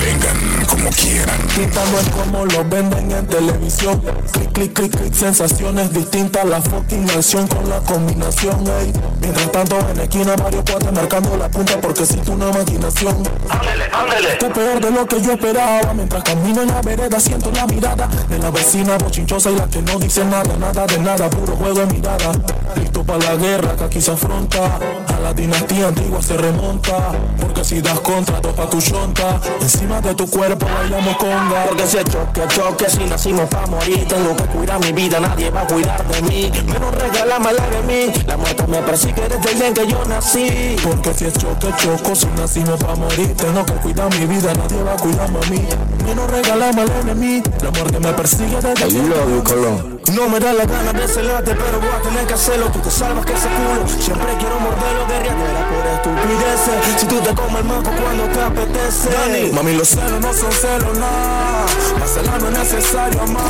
Vengan 0.00 0.66
como 0.66 0.90
quieran. 0.90 1.38
Tinta 1.54 1.80
no 1.86 1.98
es 1.98 2.08
como 2.08 2.46
lo 2.46 2.64
venden 2.64 3.10
en 3.12 3.26
televisión. 3.26 4.00
Clic, 4.32 4.52
clic, 4.52 4.72
clic, 4.72 4.96
clic, 4.96 5.14
sensaciones 5.14 5.92
distintas. 5.92 6.44
La 6.44 6.60
fucking 6.60 7.10
acción 7.10 7.46
con 7.48 7.68
la 7.68 7.80
combinación, 7.80 8.66
ey. 8.80 8.92
Mientras 9.20 9.52
tanto 9.52 9.78
en 9.90 9.96
la 9.96 10.02
esquina 10.04 10.36
Mario 10.36 10.64
Cuatro 10.70 10.92
marcando 10.92 11.36
la 11.36 11.48
punta 11.48 11.80
porque 11.80 12.06
siento 12.06 12.32
una 12.32 12.50
maquinación. 12.50 13.16
Ándele, 13.48 13.84
ándele. 13.92 14.32
Está 14.32 14.52
peor 14.52 14.80
de 14.80 14.90
lo 14.90 15.06
que 15.06 15.20
yo 15.20 15.32
esperaba. 15.32 15.92
Mientras 15.94 16.22
camino 16.22 16.62
en 16.62 16.68
la 16.68 16.80
vereda 16.80 17.20
siento 17.20 17.50
la 17.50 17.66
mirada 17.66 18.08
de 18.28 18.38
la 18.38 18.49
vecina 18.50 18.98
bochinchosa 18.98 19.50
y 19.50 19.56
la 19.56 19.66
que 19.66 19.82
no 19.82 19.98
dice 19.98 20.24
nada, 20.24 20.56
nada 20.56 20.86
de 20.86 20.98
nada, 20.98 21.28
puro 21.30 21.56
juego 21.56 21.80
de 21.80 21.86
mirada. 21.86 22.32
Listo 22.76 23.02
para 23.04 23.18
la 23.18 23.36
guerra 23.36 23.76
que 23.76 23.84
aquí 23.84 24.00
se 24.00 24.12
afronta. 24.12 24.78
A 25.08 25.20
la 25.20 25.32
dinastía 25.32 25.88
antigua 25.88 26.22
se 26.22 26.36
remonta. 26.36 27.12
Porque 27.40 27.64
si 27.64 27.80
das 27.80 28.00
contra, 28.00 28.40
topa 28.40 28.68
tu 28.70 28.80
chonta. 28.80 29.40
Encima 29.60 30.00
de 30.00 30.14
tu 30.14 30.28
cuerpo 30.28 30.66
bailamos 30.66 31.16
conga. 31.16 31.66
Porque 31.68 31.86
si 31.86 31.98
es 31.98 32.04
choque, 32.04 32.42
choque, 32.48 32.88
si 32.88 33.04
nacimos 33.04 33.48
pa' 33.48 33.66
morir. 33.66 34.06
Tengo 34.06 34.36
que 34.36 34.44
cuidar 34.44 34.80
mi 34.80 34.92
vida, 34.92 35.20
nadie 35.20 35.50
va 35.50 35.62
a 35.62 35.66
cuidar 35.66 36.06
de 36.06 36.22
mí. 36.22 36.50
Menos 36.66 36.94
regalame 36.94 37.52
la 37.52 37.68
de 37.68 37.82
mí. 37.82 38.12
La 38.26 38.36
muerte 38.36 38.66
me 38.66 38.78
persigue 38.78 39.28
desde 39.28 39.50
el 39.50 39.58
día 39.58 39.68
en 39.68 39.74
que 39.74 39.86
yo 39.86 40.04
nací. 40.06 40.76
Porque 40.82 41.14
si 41.14 41.26
es 41.26 41.34
choque, 41.34 41.68
choco, 41.76 42.14
si 42.14 42.26
nacimos 42.28 42.78
pa' 42.82 42.94
morir. 42.94 43.34
Tengo 43.36 43.64
que 43.66 43.74
cuidar 43.74 44.14
mi 44.18 44.26
vida, 44.26 44.52
nadie 44.54 44.82
va 44.82 44.92
a 44.92 44.96
cuidarme 44.96 45.38
a 45.38 45.50
mí. 45.50 45.68
Menos 46.04 46.30
regalame 46.30 46.84
la 46.86 47.02
de 47.02 47.14
mí. 47.14 47.42
La 47.62 47.70
muerte 47.70 48.00
me 48.00 48.12
persigue 48.12 48.56
desde 48.56 48.84
el 48.84 48.92
día 48.92 49.89
no 50.12 50.28
me 50.28 50.40
da 50.40 50.52
la 50.52 50.64
gana 50.64 50.92
de 50.92 51.06
celarte, 51.06 51.54
pero 51.54 51.78
voy 51.80 51.88
a 51.88 52.02
tener 52.02 52.26
que 52.26 52.34
hacerlo. 52.34 52.70
Tú 52.70 52.80
te 52.80 52.90
salvas 52.90 53.24
que 53.24 53.32
ese 53.32 53.48
culo. 53.48 53.86
Siempre 53.88 54.34
quiero 54.38 54.60
morderlo 54.60 55.06
de 55.06 55.20
riadera 55.20 55.68
por 55.70 55.86
estupideces. 55.86 57.00
Si 57.00 57.06
tú 57.06 57.20
te 57.20 57.34
comes 57.34 57.56
el 57.56 57.64
manco 57.64 57.90
cuando 57.90 58.24
te 58.24 58.40
apetece. 58.40 59.52
Mami, 59.52 59.76
los 59.76 59.88
celos 59.88 60.20
no 60.20 60.32
son 60.32 60.52
celos, 60.52 60.98
nada. 60.98 61.66
Más 61.98 62.10
celar 62.10 62.42
no 62.42 62.48
es 62.48 62.58
necesario 62.58 63.22
amar. 63.22 63.42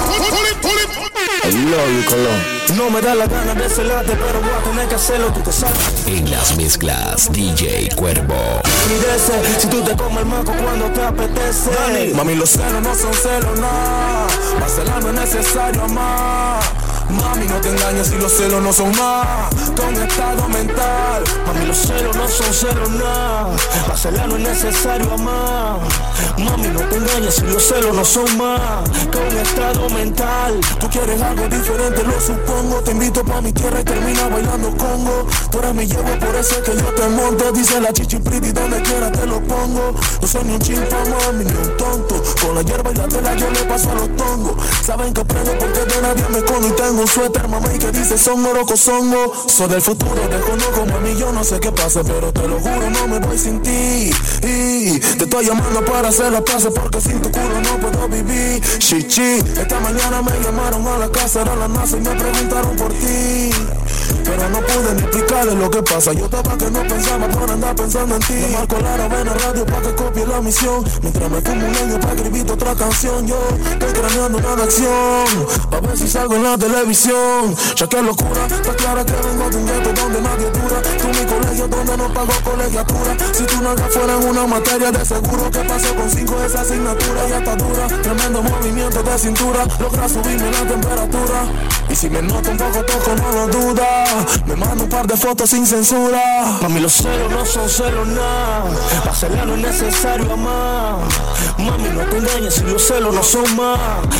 No 2.76 2.90
me 2.90 3.00
da 3.00 3.14
la 3.14 3.26
gana 3.26 3.54
de 3.54 3.68
celarte, 3.68 4.12
pero 4.12 4.40
voy 4.40 4.50
a 4.50 4.70
tener 4.70 4.88
que 4.88 4.94
hacerlo. 4.94 5.32
Tú 5.32 5.40
te 5.40 5.52
salvas. 5.52 6.06
En 6.06 6.30
las 6.30 6.56
mezclas, 6.56 7.32
DJ 7.32 7.90
Cuervo. 7.96 8.34
Estupideces. 8.64 9.62
Si 9.62 9.66
tú 9.68 9.82
te 9.82 9.96
comes 9.96 10.18
el 10.18 10.26
manco 10.26 10.52
cuando 10.52 10.86
te 10.86 11.02
apetece. 11.02 12.14
Mami, 12.14 12.34
los 12.34 12.50
celos 12.50 12.82
no 12.82 12.94
son 12.94 13.14
celos, 13.14 13.58
nada. 13.58 14.26
Más 14.58 14.72
celar 14.72 15.02
no 15.02 15.08
es 15.08 15.14
necesario 15.14 15.84
amar. 15.84 16.49
car. 16.50 16.79
Mami, 17.10 17.46
no 17.46 17.60
te 17.60 17.68
engañes 17.70 18.08
si 18.08 18.16
los 18.16 18.32
celos 18.32 18.62
no 18.62 18.72
son 18.72 18.90
más 18.96 19.50
un 19.88 20.02
estado 20.02 20.48
mental. 20.48 21.24
Mami, 21.46 21.66
los 21.66 21.76
celos 21.76 22.16
no 22.16 22.28
son 22.28 22.52
celos 22.52 22.90
nada. 22.90 23.56
Para 23.82 23.96
celar 23.96 24.28
no 24.28 24.36
es 24.36 24.42
necesario 24.42 25.12
amar. 25.12 25.78
Mami, 26.38 26.68
no 26.68 26.80
te 26.80 26.96
engañes 26.96 27.34
si 27.34 27.42
los 27.42 27.62
celos 27.62 27.94
no 27.94 28.04
son 28.04 28.38
más 28.38 28.60
un 29.30 29.36
estado 29.38 29.88
mental. 29.90 30.60
Tú 30.78 30.88
quieres 30.88 31.20
algo 31.20 31.48
diferente, 31.48 32.02
lo 32.04 32.20
supongo. 32.20 32.76
Te 32.84 32.92
invito 32.92 33.24
pa' 33.24 33.40
mi 33.40 33.52
tierra 33.52 33.80
y 33.80 33.84
termina 33.84 34.28
bailando 34.28 34.70
congo. 34.76 35.26
Tú 35.50 35.58
eres 35.58 35.74
mi 35.74 35.86
llevo, 35.86 36.18
por 36.18 36.34
eso 36.36 36.54
es 36.56 36.62
que 36.62 36.76
yo 36.76 36.86
te 36.94 37.08
monto. 37.08 37.52
Dice 37.52 37.80
la 37.80 37.92
chichi 37.92 38.18
pretty, 38.18 38.52
donde 38.52 38.80
quiera 38.82 39.10
te 39.10 39.26
lo 39.26 39.40
pongo. 39.40 39.94
No 40.20 40.28
soy 40.28 40.44
ni 40.44 40.54
un 40.54 40.60
chimpa, 40.60 40.96
mami, 41.04 41.44
ni 41.44 41.52
un 41.52 41.76
tonto. 41.76 42.22
Con 42.40 42.54
la 42.54 42.62
hierba 42.62 42.90
y 42.92 42.94
la 42.94 43.08
tela 43.08 43.34
yo 43.34 43.50
le 43.50 43.62
paso 43.64 43.90
a 43.90 43.94
los 43.94 44.16
tongos. 44.16 44.54
Saben 44.84 45.12
que 45.12 45.20
aprendo 45.20 45.52
porque 45.58 45.80
de 45.80 46.02
nadie 46.02 46.24
me 46.30 46.38
escondo 46.38 46.68
y 46.68 46.72
tengo 46.72 46.99
un 47.00 47.08
suéter, 47.08 47.48
mamá, 47.48 47.68
y 47.74 47.78
que 47.78 47.90
dice 47.92 48.18
son 48.18 48.44
oroco, 48.44 48.76
songo. 48.76 49.32
Soy 49.46 49.68
del 49.68 49.80
futuro, 49.80 50.20
desconozco, 50.28 50.86
mami, 50.86 51.16
yo 51.16 51.32
no 51.32 51.42
sé 51.42 51.58
qué 51.58 51.72
pasa, 51.72 52.02
pero 52.04 52.32
te 52.32 52.46
lo 52.46 52.60
juro, 52.60 52.90
no 52.90 53.08
me 53.08 53.18
voy 53.18 53.38
sin 53.38 53.62
ti. 53.62 54.12
Y 54.42 55.00
te 55.00 55.24
estoy 55.24 55.46
llamando 55.46 55.84
para 55.84 56.08
hacer 56.08 56.30
la 56.30 56.44
paz 56.44 56.68
porque 56.74 57.00
sin 57.00 57.20
tu 57.22 57.30
culo 57.30 57.60
no 57.60 57.78
puedo 57.78 58.08
vivir. 58.08 58.62
Chichi, 58.78 59.38
esta 59.38 59.80
mañana 59.80 60.22
me 60.22 60.32
llamaron 60.40 60.86
a 60.86 60.98
la 60.98 61.08
casa 61.10 61.44
de 61.44 61.56
la 61.56 61.68
NASA 61.68 61.96
y 61.96 62.00
me 62.00 62.10
preguntaron 62.10 62.76
por 62.76 62.92
ti. 62.92 63.50
Pero 64.30 64.48
no 64.48 64.60
pude 64.60 64.94
ni 64.94 65.00
explicarles 65.02 65.54
lo 65.56 65.68
que 65.68 65.82
pasa. 65.82 66.12
Yo 66.12 66.26
estaba 66.26 66.56
que 66.56 66.70
no 66.70 66.82
pensaba 66.86 67.26
por 67.26 67.50
andar 67.50 67.74
pensando 67.74 68.14
en 68.14 68.22
ti. 68.22 68.34
Le 68.34 68.48
marco 68.48 68.78
la 68.78 68.96
novena 68.96 69.34
radio 69.34 69.66
para 69.66 69.82
que 69.82 69.94
copie 69.96 70.24
la 70.24 70.40
misión. 70.40 70.84
Mientras 71.02 71.30
me 71.30 71.40
fumo 71.40 71.66
un 71.66 71.74
año 71.74 72.00
para 72.00 72.14
escribir 72.14 72.48
otra 72.48 72.74
canción. 72.76 73.26
Yo 73.26 73.38
estoy 73.72 73.92
craneando 73.92 74.38
una 74.38 74.62
acción. 74.62 75.26
A 75.72 75.80
ver 75.80 75.98
si 75.98 76.06
salgo 76.06 76.36
en 76.36 76.44
la 76.44 76.56
televisión. 76.56 77.56
Ya 77.74 77.88
que 77.88 78.02
locura, 78.02 78.46
está 78.46 78.72
clara 78.76 79.04
que 79.04 79.14
vengo 79.14 79.50
de 79.50 79.56
un 79.56 79.66
gueto 79.66 79.92
donde 80.00 80.20
nadie 80.22 80.50
dura. 80.50 80.80
Tú 80.80 81.08
mi 81.08 81.26
colegio 81.26 81.66
donde 81.66 81.96
no 81.96 82.14
pago 82.14 82.32
colegiatura. 82.44 83.16
Si 83.32 83.42
tú 83.46 83.56
no 83.62 83.76
fuera 83.76 84.14
en 84.14 84.28
una 84.28 84.46
materia 84.46 84.92
de 84.92 85.04
seguro 85.04 85.50
que 85.50 85.58
pasó 85.58 85.92
con 85.96 86.08
cinco 86.08 86.36
de 86.38 86.46
esa 86.46 86.60
asignatura 86.60 87.28
ya 87.28 87.38
está 87.38 87.56
dura. 87.56 87.88
Tremendo 88.00 88.42
movimiento 88.44 89.02
de 89.02 89.18
cintura. 89.18 89.66
Logra 89.80 90.08
subirme 90.08 90.52
la 90.52 90.68
temperatura. 90.68 91.79
Y 91.90 91.96
si 91.96 92.08
me 92.08 92.22
noto 92.22 92.50
un 92.50 92.56
poco 92.56 92.84
toco, 92.84 93.14
no 93.16 93.32
lo 93.32 93.46
duda. 93.48 94.04
Me 94.46 94.54
mando 94.54 94.84
un 94.84 94.90
par 94.90 95.06
de 95.08 95.16
fotos 95.16 95.50
sin 95.50 95.66
censura. 95.66 96.58
Mami, 96.62 96.78
los 96.78 96.92
celos 96.92 97.30
no 97.32 97.44
son 97.44 97.68
celos 97.68 98.06
nada. 98.06 98.64
Para 99.02 99.14
celar 99.14 99.46
no 99.46 99.54
es 99.54 99.60
necesario 99.60 100.32
amar. 100.32 100.98
Mami, 101.58 101.88
no 101.88 102.02
te 102.02 102.18
engañes 102.18 102.54
si 102.54 102.62
los 102.62 102.86
celos 102.86 103.12
no 103.12 103.22
son 103.24 103.56
más 103.56 103.78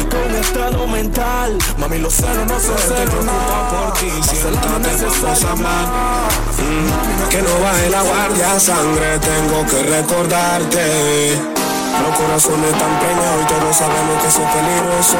que 0.08 0.16
un 0.16 0.34
estado 0.34 0.86
mental. 0.88 1.58
Mami, 1.78 1.98
los 1.98 2.12
celos 2.12 2.46
no 2.46 2.58
son 2.58 2.78
celos 2.78 3.24
nada. 3.24 3.70
por 3.70 3.92
ti, 3.98 4.10
siéntate, 4.22 5.04
vamos 5.22 5.44
a 5.44 5.52
amar. 5.52 6.28
Mm, 6.58 7.28
que 7.28 7.42
no 7.42 7.60
baje 7.60 7.90
la 7.90 8.02
guardia, 8.02 8.58
sangre, 8.58 9.18
tengo 9.20 9.66
que 9.66 9.82
recordarte. 9.82 11.59
Los 11.98 12.16
corazones 12.16 12.72
están 12.72 12.98
preñados 13.00 13.42
y 13.42 13.46
todos 13.46 13.76
sabemos 13.76 14.22
que 14.22 14.30
son 14.30 14.44
peligrosos. 14.44 15.16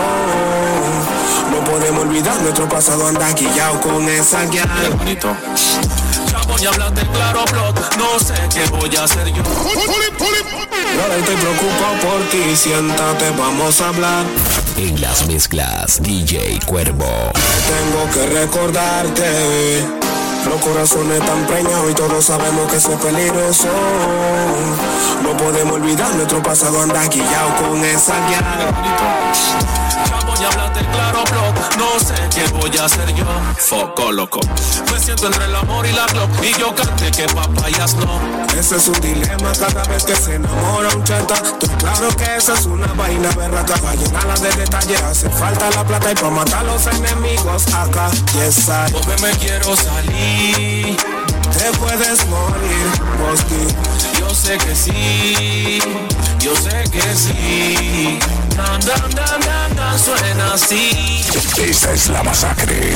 No 1.51 1.65
podemos 1.65 2.03
olvidar 2.05 2.41
nuestro 2.43 2.69
pasado 2.69 3.07
anda 3.07 3.31
guillado 3.33 3.81
con 3.81 4.09
esa 4.09 4.45
guía. 4.47 4.67
bonito. 4.97 5.37
Ya 6.31 6.41
voy 6.47 6.65
a 6.65 6.69
hablarte 6.69 7.07
claro, 7.09 7.45
blog. 7.51 7.75
No 7.99 8.19
sé 8.19 8.35
qué 8.53 8.65
voy 8.71 8.97
a 8.97 9.05
hacer 9.05 9.29
yo. 9.33 9.43
Ahora 11.03 11.17
estoy 11.17 11.37
preocupado 11.37 11.95
por 12.03 12.21
ti, 12.31 12.57
siéntate, 12.57 13.31
vamos 13.31 13.81
a 13.81 13.89
hablar. 13.89 14.25
En 14.77 15.01
las 15.01 15.27
mezclas, 15.27 16.01
DJ 16.03 16.61
Cuervo. 16.67 17.33
Tengo 17.69 18.11
que 18.15 18.27
recordarte. 18.41 20.10
Los 20.49 20.61
corazones 20.61 21.21
están 21.21 21.47
preñados 21.47 21.91
y 21.91 21.95
todos 21.95 22.25
sabemos 22.25 22.71
que 22.73 22.81
son 22.81 22.99
peligrosos. 22.99 23.67
No 25.23 25.37
podemos 25.37 25.75
olvidar 25.75 26.15
nuestro 26.15 26.43
pasado 26.43 26.83
anda 26.83 27.07
guillado 27.09 27.57
con 27.57 27.85
esa 27.85 28.15
guía. 28.27 28.41
A 30.41 30.49
hablarte 30.49 30.81
claro, 30.87 31.25
blog. 31.31 31.55
No 31.77 32.01
sé 32.01 32.15
qué 32.35 32.51
voy 32.55 32.77
a 32.79 32.87
hacer 32.87 33.15
yo. 33.15 33.25
Foco 33.59 34.11
loco. 34.11 34.41
Me 34.91 34.99
siento 34.99 35.27
entre 35.27 35.45
el 35.45 35.55
amor 35.55 35.87
y 35.87 35.93
la 35.93 36.07
glock. 36.07 36.31
Y 36.43 36.59
yo 36.59 36.75
canté 36.75 37.11
que 37.11 37.27
papayas 37.27 37.95
no. 37.97 38.21
Ese 38.59 38.77
es 38.77 38.89
un 38.89 39.01
dilema 39.01 39.53
cada 39.53 39.83
vez 39.85 40.05
que 40.05 40.17
se 40.17 40.37
enamora 40.37 40.89
un 40.95 41.05
chanta. 41.05 41.35
Tú 41.59 41.67
claro 41.79 42.09
que 42.17 42.37
esa 42.37 42.55
es 42.55 42.65
una 42.65 42.87
vaina 42.95 43.29
berraca. 43.37 43.75
Pa' 43.75 43.95
llenarla 43.95 44.35
de 44.35 44.51
detalles 44.53 45.03
hace 45.03 45.29
falta 45.29 45.71
la 45.71 45.85
plata 45.85 46.11
y 46.11 46.15
para 46.15 46.31
matar 46.31 46.61
a 46.61 46.65
los 46.65 46.87
enemigos 46.87 47.67
acá. 47.75 48.11
Yes, 48.33 48.69
I. 48.69 48.93
Porque 48.93 49.23
me 49.23 49.31
quiero 49.39 49.77
salir. 49.77 50.97
Te 51.53 51.79
puedes 51.79 52.27
morir, 52.29 52.87
Bosky. 53.19 53.67
Yo 54.19 54.35
sé 54.35 54.57
que 54.59 54.75
sí, 54.75 55.81
yo 56.39 56.55
sé 56.57 56.85
que 56.91 57.15
sí. 57.15 58.19
Dan, 58.57 58.81
dan, 58.81 59.11
dan, 59.15 59.41
dan, 59.41 59.77
dan, 59.77 59.99
suena 59.99 60.30
así. 60.63 61.21
Esta 61.59 61.93
es 61.93 62.09
la 62.09 62.23
masacre. 62.23 62.93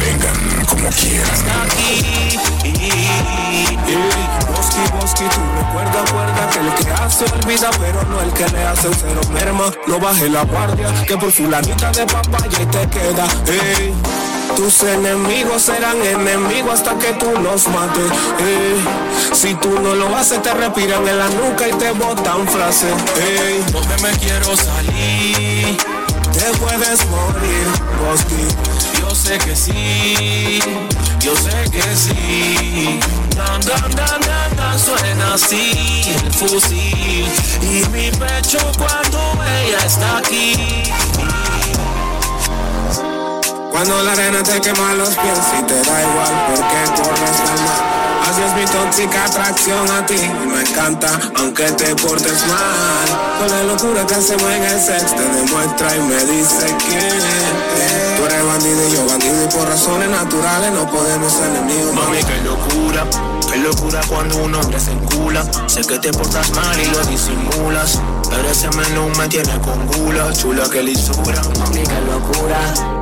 Vengan 0.00 0.66
como 0.66 0.88
quieran. 0.90 1.40
Aquí. 1.64 2.38
Bosky, 4.48 4.80
Bosky, 4.98 5.24
tú 5.24 5.40
recuerda, 5.58 6.02
acuerda 6.02 6.50
que 6.50 6.58
el 6.58 6.74
que 6.74 6.90
hace 7.02 7.24
olvida, 7.24 7.70
pero 7.78 8.02
no 8.04 8.20
el 8.20 8.32
que 8.32 8.46
le 8.48 8.64
hace 8.64 8.88
cero 9.00 9.20
merma. 9.32 9.70
No 9.86 9.98
baje 9.98 10.28
la 10.28 10.44
guardia, 10.44 10.92
que 11.06 11.16
por 11.16 11.30
fulanita 11.30 11.90
de 11.92 12.06
papaya 12.06 12.62
y 12.62 12.66
te 12.66 12.88
queda. 12.88 13.26
Ey. 13.46 13.94
Tus 14.56 14.82
enemigos 14.84 15.62
serán 15.62 16.00
enemigos 16.02 16.74
hasta 16.74 16.96
que 16.98 17.12
tú 17.14 17.30
los 17.42 17.68
mates. 17.68 18.10
ey. 18.40 18.84
Si 19.34 19.54
tú 19.54 19.78
no 19.80 19.94
lo 19.94 20.16
haces, 20.16 20.42
te 20.42 20.52
respiran 20.54 21.06
en 21.06 21.18
la 21.18 21.28
nuca 21.28 21.68
y 21.68 21.72
te 21.72 21.90
botan 21.92 22.46
frases. 22.48 22.94
Ey. 23.20 23.64
¿Dónde 23.72 23.96
me 24.02 24.10
quiero 24.18 24.56
salir? 24.56 25.55
Te 26.36 26.52
puedes 26.58 27.06
morir, 27.06 27.66
Bosky. 27.98 29.00
Yo 29.00 29.14
sé 29.14 29.38
que 29.38 29.56
sí, 29.56 30.60
yo 31.20 31.34
sé 31.34 31.70
que 31.70 31.96
sí. 31.96 33.00
Dan, 33.34 33.60
dan, 33.62 33.90
dan, 33.96 34.20
dan, 34.20 34.56
dan, 34.56 34.78
suena 34.78 35.34
así 35.34 36.02
el 36.22 36.32
fusil. 36.32 37.26
Y 37.62 37.88
mi 37.88 38.10
pecho 38.10 38.58
cuando 38.76 39.42
ella 39.64 39.78
está 39.86 40.18
aquí. 40.18 40.82
Cuando 43.70 44.02
la 44.02 44.12
arena 44.12 44.42
te 44.42 44.60
quema 44.60 44.92
los 44.92 45.10
pies 45.10 45.38
y 45.58 45.62
te 45.62 45.82
da 45.82 46.02
igual 46.02 46.46
porque 46.48 47.02
corres 47.02 47.40
al 47.40 47.60
mar. 47.64 48.05
Así 48.28 48.42
es 48.42 48.54
mi 48.54 48.64
tóxica 48.64 49.24
atracción 49.24 49.88
a 49.90 50.04
ti 50.04 50.18
me 50.52 50.60
encanta 50.60 51.08
aunque 51.36 51.64
te 51.72 51.94
portes 51.94 52.44
mal. 52.48 53.38
Con 53.38 53.48
la 53.48 53.62
locura 53.62 54.04
que 54.06 54.14
hacemos 54.14 54.50
en 54.50 54.64
el 54.64 54.80
sex 54.80 55.14
te 55.14 55.22
demuestra 55.22 55.94
y 55.94 56.00
me 56.00 56.24
dice 56.24 56.66
que 56.66 56.98
tú 58.16 58.26
eres 58.26 58.44
bandido 58.44 58.88
y 58.88 58.92
yo 58.92 59.06
bandido 59.06 59.44
y 59.44 59.46
por 59.54 59.68
razones 59.68 60.08
naturales 60.08 60.72
no 60.72 60.90
podemos 60.90 61.32
ser 61.32 61.46
enemigos. 61.54 61.94
Mami, 61.94 62.18
qué 62.18 62.36
locura, 62.42 63.06
qué 63.56 63.62
locura 63.62 64.00
cuando 64.08 64.36
un 64.36 64.54
hombre 64.54 64.78
se 64.78 64.92
encula. 64.92 65.44
Sé 65.66 65.80
que 65.82 65.98
te 65.98 66.12
portas 66.12 66.50
mal 66.52 66.78
y 66.78 66.86
lo 66.86 67.04
disimulas. 67.04 68.00
Pero 68.28 68.48
ese 68.50 68.68
menú 68.70 69.08
me 69.18 69.28
tiene 69.28 69.58
con 69.60 69.86
gula, 69.86 70.32
chula 70.32 70.68
que 70.68 70.82
lisura. 70.82 71.40
Mami, 71.58 71.82
qué 71.82 72.00
locura, 72.02 72.58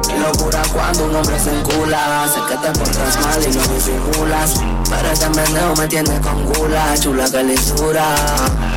qué 0.07 0.19
locura 0.19 0.63
cuando 0.73 1.07
un 1.07 1.17
hombre 1.17 1.39
se 1.41 1.51
encula. 1.51 2.29
Sé 2.33 2.41
que 2.49 2.57
te 2.59 2.79
portas 2.79 3.21
mal 3.21 3.41
y 3.43 3.53
lo 3.53 3.63
disimulas. 3.75 4.55
Pero 4.91 5.11
ese 5.11 5.29
me 5.77 5.89
tiene 5.89 6.21
con 6.21 6.45
gula, 6.53 6.95
chula 6.99 7.31
que 7.31 7.43
lisura. 7.43 8.15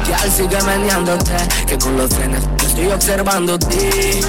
Y 0.08 0.32
sigue 0.32 0.62
meneándote, 0.64 1.36
que 1.68 1.78
con 1.78 1.98
los 1.98 2.14
frenes 2.14 2.44
yo 2.60 2.68
estoy 2.68 2.92
observando 2.92 3.60
ti. 3.60 4.22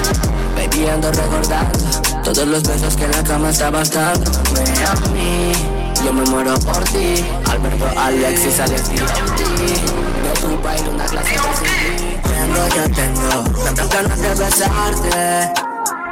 Baby, 0.55 0.89
ando 0.89 1.11
recordando 1.11 1.79
todos 2.23 2.47
los 2.47 2.63
besos 2.63 2.95
que 2.95 3.05
en 3.05 3.11
la 3.11 3.23
cama 3.23 3.49
estabas 3.49 3.91
dando. 3.91 4.29
a 4.31 5.09
mí, 5.09 5.78
yo 6.03 6.13
me 6.13 6.23
muero 6.29 6.53
por 6.59 6.83
ti. 6.85 7.25
Alberto, 7.49 7.85
Alexis, 7.97 8.59
Alex 8.59 8.89
y 8.89 8.95
De 8.95 10.39
tu 10.39 10.61
baile 10.61 10.89
una 10.89 11.05
clase 11.05 11.31
de. 11.31 11.39
Tengo, 12.21 12.67
yo 12.75 12.83
tengo 12.93 13.63
tantas 13.63 13.89
ganas 13.89 14.19
de 14.19 14.29
besarte. 14.35 15.53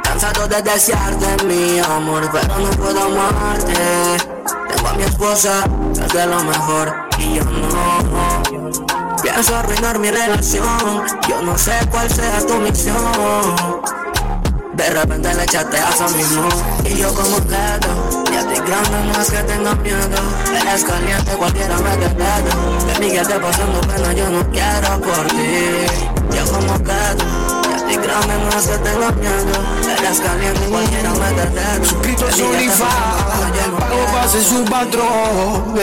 Cansado 0.02 0.48
de 0.48 0.62
desearte 0.62 1.44
mi 1.44 1.78
amor, 1.78 2.28
pero 2.32 2.58
no 2.58 2.70
puedo 2.70 3.02
amarte. 3.02 3.74
Tengo 4.68 4.88
a 4.88 4.94
mi 4.94 5.02
esposa, 5.02 5.64
es 5.92 6.12
de 6.12 6.26
lo 6.26 6.42
mejor, 6.44 6.94
y 7.18 7.34
yo 7.34 7.44
no. 7.44 9.16
Pienso 9.22 9.56
arruinar 9.56 9.98
mi 9.98 10.10
relación, 10.10 11.02
yo 11.28 11.42
no 11.42 11.58
sé 11.58 11.72
cuál 11.90 12.10
sea 12.10 12.38
tu 12.46 12.54
misión. 12.54 12.96
De 14.74 14.90
repente 14.90 15.34
le 15.34 15.42
echaste 15.42 15.76
a 15.76 15.88
eso 15.88 16.08
mismo 16.10 16.48
Y 16.84 16.98
yo 16.98 17.12
como 17.12 17.36
quedo 17.48 18.27
Y 18.38 18.40
a 18.40 18.42
ti 18.46 18.54
grande 18.54 19.12
no 19.12 19.20
es 19.20 19.30
que 19.32 19.42
tenga 19.42 19.74
miedo. 19.74 20.20
Eres 20.60 20.84
caliente, 20.84 21.32
cualquiera 21.32 21.76
me 21.78 21.96
te 21.96 22.06
De 22.06 23.00
mí 23.00 23.10
que 23.10 23.20
esté 23.20 23.34
pasando 23.34 23.80
pena, 23.80 24.12
yo 24.12 24.30
no 24.30 24.48
quiero 24.52 25.00
por 25.00 25.26
ti. 25.26 26.36
Yo 26.36 26.52
como 26.52 26.78
quedo. 26.84 27.58
Grande 28.00 28.34
no 28.38 28.48
es 28.56 28.66
que 28.68 28.78
tenga 28.78 29.10
miedo. 29.10 29.54
Eres 29.98 30.20
caliente, 30.20 30.60
cualquiera 30.70 31.10
me 31.14 31.32
te 31.32 31.84
Suscrito 31.84 32.24
a 32.26 32.28
Unify, 32.28 32.86
no 33.70 33.76
pago 33.76 34.04
pase 34.12 34.44
su 34.44 34.64
patrón, 34.64 35.74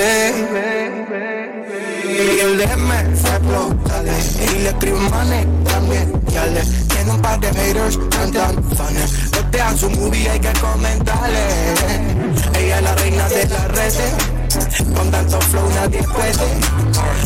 Y 2.06 2.40
el 2.40 2.58
DM 2.58 3.18
fue 3.18 3.30
explotale 3.32 4.14
Y 4.40 4.60
le 4.60 4.70
escribo 4.70 5.00
manes 5.10 5.46
también, 5.66 6.22
ya 6.30 6.46
le 6.46 6.62
Tiene 6.62 7.12
un 7.12 7.22
par 7.22 7.40
de 7.40 7.48
haters, 7.50 8.00
cantan 8.10 8.64
fanes 8.76 9.32
Botean 9.32 9.78
su 9.78 9.90
movie, 9.90 10.30
hay 10.30 10.40
que 10.40 10.54
comentarle 10.54 12.25
Ella 12.58 12.78
es 12.78 12.84
la 12.84 12.96
reina 12.96 13.30
de 13.30 13.48
las 13.48 13.68
redes 13.70 14.14
Con 14.96 15.12
tanto 15.12 15.42
flow 15.42 15.70
nadie 15.72 16.04
puede 16.04 16.34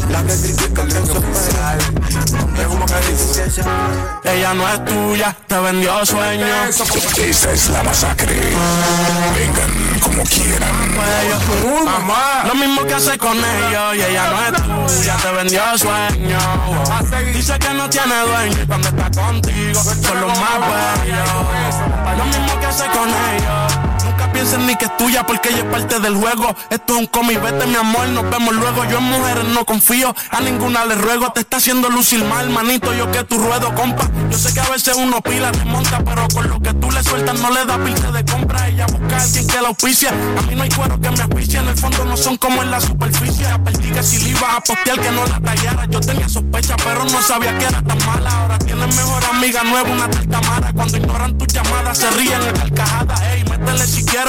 La 0.09 0.23
que 0.23 0.33
critica 0.35 0.85
que 0.85 0.99
Ella 4.23 4.53
no 4.53 4.67
es 4.67 4.85
tuya, 4.85 5.35
te 5.47 5.59
vendió 5.59 6.05
sueños. 6.05 6.81
Esta 7.17 7.51
es 7.51 7.69
la 7.69 7.83
masacre. 7.83 8.35
Vengan 9.35 9.99
como 10.01 10.23
quieran. 10.23 10.69
Mamá, 11.85 12.43
lo 12.47 12.55
mismo 12.55 12.85
que 12.85 12.93
hace 12.93 13.17
con 13.17 13.37
ellos 13.37 13.95
y 13.95 14.01
ella 14.01 14.29
no 14.29 14.45
es 14.45 14.53
tuya, 14.97 15.17
te 15.17 15.31
vendió 15.31 15.77
sueños. 15.77 16.43
Dice 17.33 17.59
que 17.59 17.73
no 17.73 17.89
tiene 17.89 18.15
dueño 18.21 18.67
cuando 18.67 18.87
está 18.89 19.09
contigo 19.11 19.81
son 19.81 20.21
los 20.21 20.39
más 20.39 20.59
bellos. 21.01 22.17
Lo 22.17 22.25
mismo 22.25 22.59
que 22.59 22.65
hace 22.65 22.85
con 22.87 23.09
ellos. 23.09 23.98
Nunca 24.39 24.52
piensen 24.52 24.67
ni 24.67 24.75
que 24.78 24.86
es 24.86 24.97
tuya 24.97 25.25
porque 25.25 25.49
ella 25.49 25.58
es 25.60 25.63
parte 25.65 25.99
del 25.99 26.15
juego. 26.15 26.56
Esto 26.69 26.93
es 26.93 26.99
un 26.99 27.08
cómic, 27.08 27.41
vete 27.41 27.65
mi 27.67 27.75
amor, 27.75 28.08
nos 28.08 28.30
vemos 28.30 28.56
luego. 28.56 28.86
Yo 28.86 28.99
en 28.99 29.04
mujeres 29.04 29.43
no 29.45 29.65
confío, 29.65 30.15
a 30.32 30.39
ninguna 30.39 30.86
le 30.86 30.95
ruego. 30.95 31.32
Te 31.34 31.41
está 31.41 31.58
haciendo 31.58 31.89
lucir 31.89 32.23
mal, 32.23 32.49
manito, 32.49 32.93
yo 32.93 33.12
que 33.12 33.23
tu 33.25 33.38
ruedo, 33.38 33.75
compa. 33.75 34.10
Yo 34.32 34.38
sé 34.38 34.54
que 34.54 34.62
a 34.62 34.69
veces 34.69 34.95
uno 34.95 35.19
pila, 35.21 35.52
te 35.52 35.65
monta, 35.65 36.02
pero 36.06 36.25
con 36.34 36.47
lo 36.47 36.60
que 36.62 36.73
tú 36.73 36.89
le 36.89 37.04
sueltas 37.04 37.38
no 37.41 37.52
le 37.52 37.65
da 37.65 37.84
pilce 37.84 38.12
de 38.12 38.23
compra. 38.23 38.67
Ella 38.69 38.86
busca 38.86 39.17
a 39.17 39.23
alguien 39.23 39.47
que 39.47 39.62
la 39.62 39.67
auspicia. 39.67 40.10
A 40.10 40.41
mí 40.43 40.56
no 40.56 40.63
hay 40.63 40.69
cuero 40.69 41.02
que 41.02 41.12
me 41.12 41.21
auspicie, 41.21 41.60
en 41.60 41.67
el 41.67 41.78
fondo 41.78 42.06
no 42.06 42.15
son 42.15 42.38
como 42.38 42.63
en 42.63 42.71
la 42.71 42.80
superficie. 42.80 43.45
Perdí 43.65 43.91
que 43.91 44.04
si 44.04 44.19
le 44.19 44.30
ibas 44.30 44.56
a 44.56 44.62
postear 44.62 45.02
que 45.02 45.12
no 45.12 45.25
la 45.25 45.39
tallara. 45.41 45.86
Yo 45.88 45.99
tenía 45.99 46.30
sospecha, 46.30 46.78
pero 46.78 47.04
no 47.04 47.21
sabía 47.21 47.58
que 47.58 47.65
era 47.65 47.82
tan 47.82 48.06
mala. 48.06 48.30
Ahora 48.30 48.60
tienes 48.60 48.95
mejor 48.95 49.21
amiga 49.25 49.63
nueva, 49.63 49.89
una 49.89 50.10
tarta 50.10 50.41
mala. 50.41 50.71
Cuando 50.73 50.97
ignoran 50.97 51.38
tus 51.38 51.47
llamadas, 51.47 51.97
se 51.97 52.10
ríen 52.12 52.41
en 52.41 52.56
carcajadas. 52.56 53.21
Ey, 53.21 53.43
métele 53.43 53.86
si 53.86 54.06
quieres, 54.06 54.28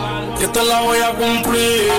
Que 0.41 0.47
te 0.47 0.63
la 0.63 0.81
voy 0.81 0.97
a 0.97 1.11
cumplir. 1.11 1.91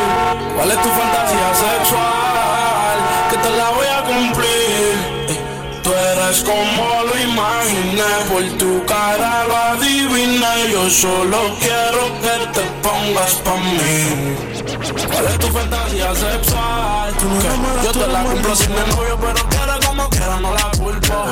¿Cuál 0.57 0.70
es 0.72 0.83
tu 0.83 0.88
fantasía 0.88 1.48
sexual? 1.55 2.96
Que 3.31 3.37
te 3.37 3.50
la 3.57 3.70
voy 3.70 3.87
a 3.87 4.02
cumplir. 4.02 4.94
Eh, 5.28 5.40
Tú 5.85 5.90
eres 5.92 6.42
como 6.42 7.02
lo 7.05 7.20
imaginé, 7.20 8.11
por 8.28 8.59
tu 8.59 8.85
cara 8.85 9.44
lo 9.44 9.57
adiviné. 9.57 10.72
Yo 10.72 10.90
solo 10.90 11.38
quiero 11.61 12.02
que 12.20 12.35
te 12.52 12.62
pongas 12.83 13.35
pa' 13.44 13.57
mí. 13.57 14.51
¿Cuál 14.94 15.26
es 15.26 15.38
tu 15.38 15.46
fantasía 15.48 16.14
sexual? 16.14 17.14
Que 17.16 17.85
yo 17.85 17.92
te 17.92 18.07
la 18.07 18.24
cumplo 18.24 18.57
sin 18.57 18.72
el 18.72 18.88
novio, 18.88 19.18
pero 19.20 19.48
quiera 19.48 19.78
como 19.87 20.09
quiera, 20.11 20.40
no 20.40 20.55
la 20.55 20.70
culpo. 20.78 21.24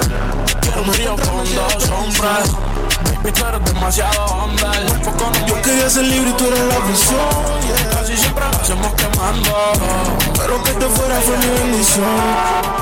Quiero 0.61 0.83
un 0.83 0.91
trío 0.91 1.17
con 1.17 1.55
dos 1.55 1.91
hombres. 1.91 2.53
Baby, 3.05 3.33
tú 3.33 3.45
eres 3.45 3.65
demasiado 3.65 4.25
hombre. 4.27 4.69
Yo 5.47 5.63
quería 5.63 5.91
ser 5.91 6.05
libre 6.05 6.31
y 6.31 6.33
tú 6.35 6.47
eres 6.47 6.61
la 6.61 6.77
prisión 6.87 7.19
Casi 7.93 8.17
siempre 8.17 8.45
lo 8.45 8.57
hacemos 8.61 8.95
quemando. 8.95 9.73
Pero 10.39 10.63
que 10.63 10.73
te 10.73 10.87
fuera 10.87 11.21
fue 11.21 11.37
mi 11.39 11.47
bendición 11.47 12.81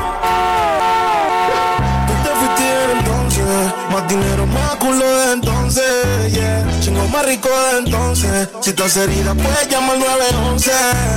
dinero, 4.08 4.46
más 4.46 4.76
culo 4.76 5.04
de 5.04 5.32
entonces 5.32 6.32
yeah. 6.32 6.80
Chingo 6.80 7.06
más 7.08 7.24
rico 7.26 7.48
de 7.48 7.78
entonces 7.78 8.48
Si 8.60 8.70
estás 8.70 8.96
herida 8.96 9.34
puedes 9.34 9.68
llamar 9.68 9.96
al 9.96 10.00
911 10.00 10.70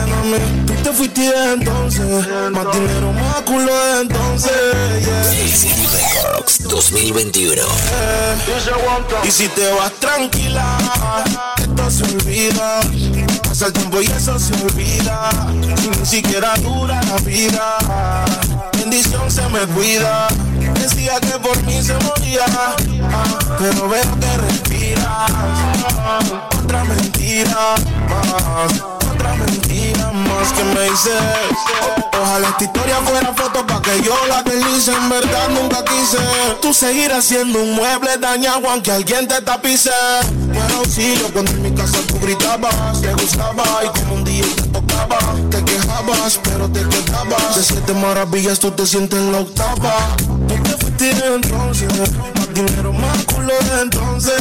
Mami, 0.10 0.66
tú 0.66 0.74
te 0.84 0.92
fuiste 0.92 1.32
entonces 1.54 2.28
Más 2.52 2.72
dinero, 2.74 3.14
más 3.14 3.42
culo 3.42 3.74
de 3.74 4.02
entonces 4.02 4.52
2021. 6.72 7.62
Y 9.24 9.32
si 9.32 9.48
te 9.50 9.72
vas 9.74 9.92
tranquila, 10.00 10.78
esto 11.58 11.92
se 11.92 12.04
olvida. 12.04 12.80
Pasa 13.44 13.68
el 13.68 13.74
tiempo 13.74 14.02
y 14.02 14.06
eso 14.06 14.40
se 14.40 14.54
olvida. 14.54 15.30
Y 15.84 16.00
ni 16.00 16.06
siquiera 16.06 16.54
dura 16.58 17.02
la 17.04 17.18
vida. 17.18 17.78
Bendición 18.92 19.32
se 19.32 19.48
me 19.48 19.60
cuida. 19.68 20.28
Decía 20.74 21.18
que 21.22 21.40
por 21.40 21.58
mí 21.64 21.82
se 21.82 21.94
moría. 21.94 22.44
Pero 23.58 23.88
veo 23.88 24.20
que 24.20 24.38
respiras. 24.38 25.32
Otra 26.62 26.84
mentira 26.84 27.76
más. 28.10 28.82
Otra 29.14 29.34
mentira 29.36 30.12
más 30.12 30.52
que 30.52 30.64
me 30.66 30.82
dices. 30.90 31.14
Ojalá 32.22 32.50
esta 32.50 32.64
historia 32.66 32.96
fuera 32.98 33.34
foto 33.34 33.66
pa' 33.66 33.82
que 33.82 34.02
yo 34.02 34.14
la 34.28 34.44
deslice. 34.44 34.92
En 34.92 35.10
verdad 35.10 35.48
nunca 35.52 35.86
quise. 35.86 36.18
Tú 36.62 36.74
seguirás 36.74 37.24
siendo 37.24 37.60
un 37.60 37.76
mueble 37.76 38.18
dañado 38.18 38.70
aunque 38.70 38.92
alguien 38.92 39.26
te 39.26 39.42
tapice. 39.42 39.92
Buen 40.54 40.70
auxilio 40.74 41.32
cuando 41.32 41.52
en 41.52 41.62
mi 41.62 41.72
casa 41.72 41.98
tú 42.10 42.20
gritabas. 42.20 43.00
Te 43.00 43.14
gustaba 43.14 43.64
y 43.86 44.00
como 44.00 44.16
un 44.16 44.26
día 44.26 44.46
te 44.54 44.64
tocaba. 44.64 45.18
Pero 46.44 46.70
te 46.70 46.82
quedabas. 46.82 47.56
De 47.56 47.64
siete 47.64 47.94
maravillas 47.94 48.60
tú 48.60 48.72
te 48.72 48.86
sientes 48.86 49.20
en 49.20 49.32
la 49.32 49.40
octava. 49.40 49.94
Tú 50.48 50.56
te 50.64 50.78
fuiste 50.78 51.12
entonces. 51.34 51.88
Más 52.36 52.54
dinero, 52.54 52.94
más 52.94 53.26
culo 53.26 53.54
de 53.54 53.82
entonces. 53.82 54.34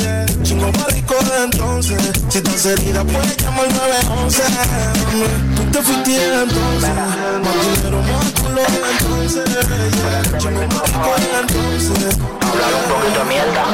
Yeah. 0.00 0.26
Chingo 0.42 0.66
más 0.72 0.86
rico 0.92 1.14
de 1.14 1.44
entonces. 1.44 1.98
Si 2.28 2.38
estás 2.38 2.66
herida, 2.66 3.04
puedes 3.04 3.36
llamar 3.36 3.66
911. 3.72 4.42
Mami, 4.42 5.56
Tú 5.56 5.62
te 5.70 5.82
fuiste 5.82 6.34
entonces. 6.42 6.90
Más 7.44 7.56
dinero, 7.62 8.02
más 8.02 8.32
culo 8.40 8.62
de 8.62 8.80
entonces. 8.92 9.44
Yeah. 9.44 10.38
Chingo 10.38 10.60
más 10.66 10.86
rico 10.92 11.12
de 11.18 11.40
entonces. 11.40 12.16
Hablar 12.40 12.70
un 12.74 12.84
poquito 12.90 13.18
de 13.18 13.24
mierda. 13.26 13.64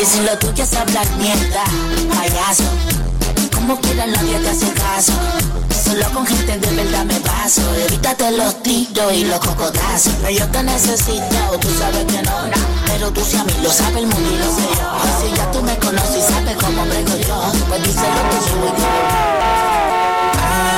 Y 0.00 0.04
si 0.04 0.20
lo 0.22 0.36
tuyo 0.38 0.64
es 0.64 0.74
hablar 0.74 1.06
mierda, 1.18 1.64
payaso. 2.14 2.64
Como 3.54 3.80
quiera 3.80 4.06
nadie 4.06 4.38
te 4.40 4.48
hace 4.50 4.72
caso. 4.72 5.12
Solo 5.92 6.10
con 6.14 6.26
gente 6.26 6.56
de 6.56 6.74
verdad 6.74 7.04
me 7.04 7.20
paso. 7.20 7.60
Evítate 7.86 8.30
los 8.30 8.62
tiros 8.62 9.12
y 9.12 9.24
los 9.24 9.38
cocotazos. 9.40 10.14
No, 10.22 10.30
yo 10.30 10.48
te 10.48 10.62
necesito, 10.62 11.58
tú 11.60 11.68
sabes 11.78 12.06
que 12.06 12.22
no. 12.22 12.32
Pero 12.86 13.10
tú 13.10 13.20
si 13.22 13.36
a 13.36 13.44
mí 13.44 13.52
lo 13.62 13.70
sabe 13.70 14.00
el 14.00 14.06
mundo 14.06 14.30
y 14.32 14.38
lo 14.38 14.46
sé 14.46 14.62
yo. 14.62 14.88
Si 15.20 15.36
ya 15.36 15.50
tú 15.50 15.62
me 15.62 15.76
conoces 15.76 16.16
y 16.16 16.32
sabes 16.32 16.56
cómo 16.56 16.86
brego 16.86 17.14
yo, 17.28 17.52
pues 17.68 17.82
díselo 17.82 18.22
tú 18.30 18.36
soy 18.42 18.70
yo. 18.70 18.88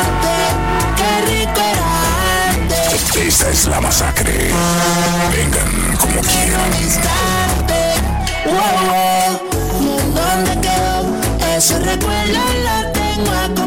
Antes, 0.03 0.50
qué 0.96 1.11
rico 1.31 1.61
era 1.61 1.87
antes. 2.50 3.16
Esta 3.16 3.50
es 3.50 3.66
la 3.66 3.81
masacre. 3.81 4.50
Vengan 5.31 5.96
como 5.96 6.20
quieran. 6.22 6.72
Wow. 8.46 9.38
¿Y 9.81 9.85
dónde 10.12 10.61
quedó? 10.61 11.07
Lo 12.64 12.92
tengo 12.92 13.31
acumulado. 13.31 13.63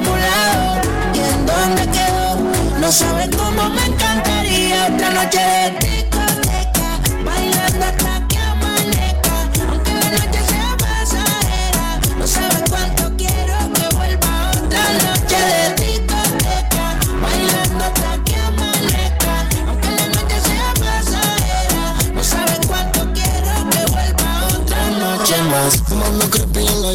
No 2.88 2.94
sabes 2.94 3.28
cómo 3.36 3.70
me 3.72 3.86
encantaría 3.86 4.88
otra 4.88 5.10
noche 5.10 5.40
de 5.40 5.72
discoteca. 5.72 6.88
Bailando 7.26 7.86
hasta 7.86 8.28
que 8.30 8.38
amanezca. 8.38 9.36
Aunque 9.70 9.92
la 9.92 10.10
noche 10.12 10.42
sea 10.48 10.78
pasajera. 10.80 12.00
No 12.18 12.26
sabes 12.26 12.64
cuánto 12.70 13.04
quiero 13.18 13.58
que 13.74 13.94
vuelva 13.94 14.52
otra 14.52 14.84
noche 15.04 15.38
de 15.52 15.84
discoteca. 15.84 16.98
Bailando 17.22 17.84
hasta 17.84 18.24
que 18.24 18.36
amanezca. 18.38 19.34
Aunque 19.68 19.90
la 19.92 20.08
noche 20.08 20.40
sea 20.48 20.74
pasajera. 20.80 22.14
No 22.14 22.24
sabes 22.24 22.60
cuánto 22.68 23.00
quiero 23.12 23.70
que 23.70 23.92
vuelva 23.92 24.48
otra 24.62 24.90
noche 24.92 25.36
más. 25.52 25.76
Fumando 25.90 26.30
creepy 26.30 26.66
en 26.66 26.82
la 26.82 26.94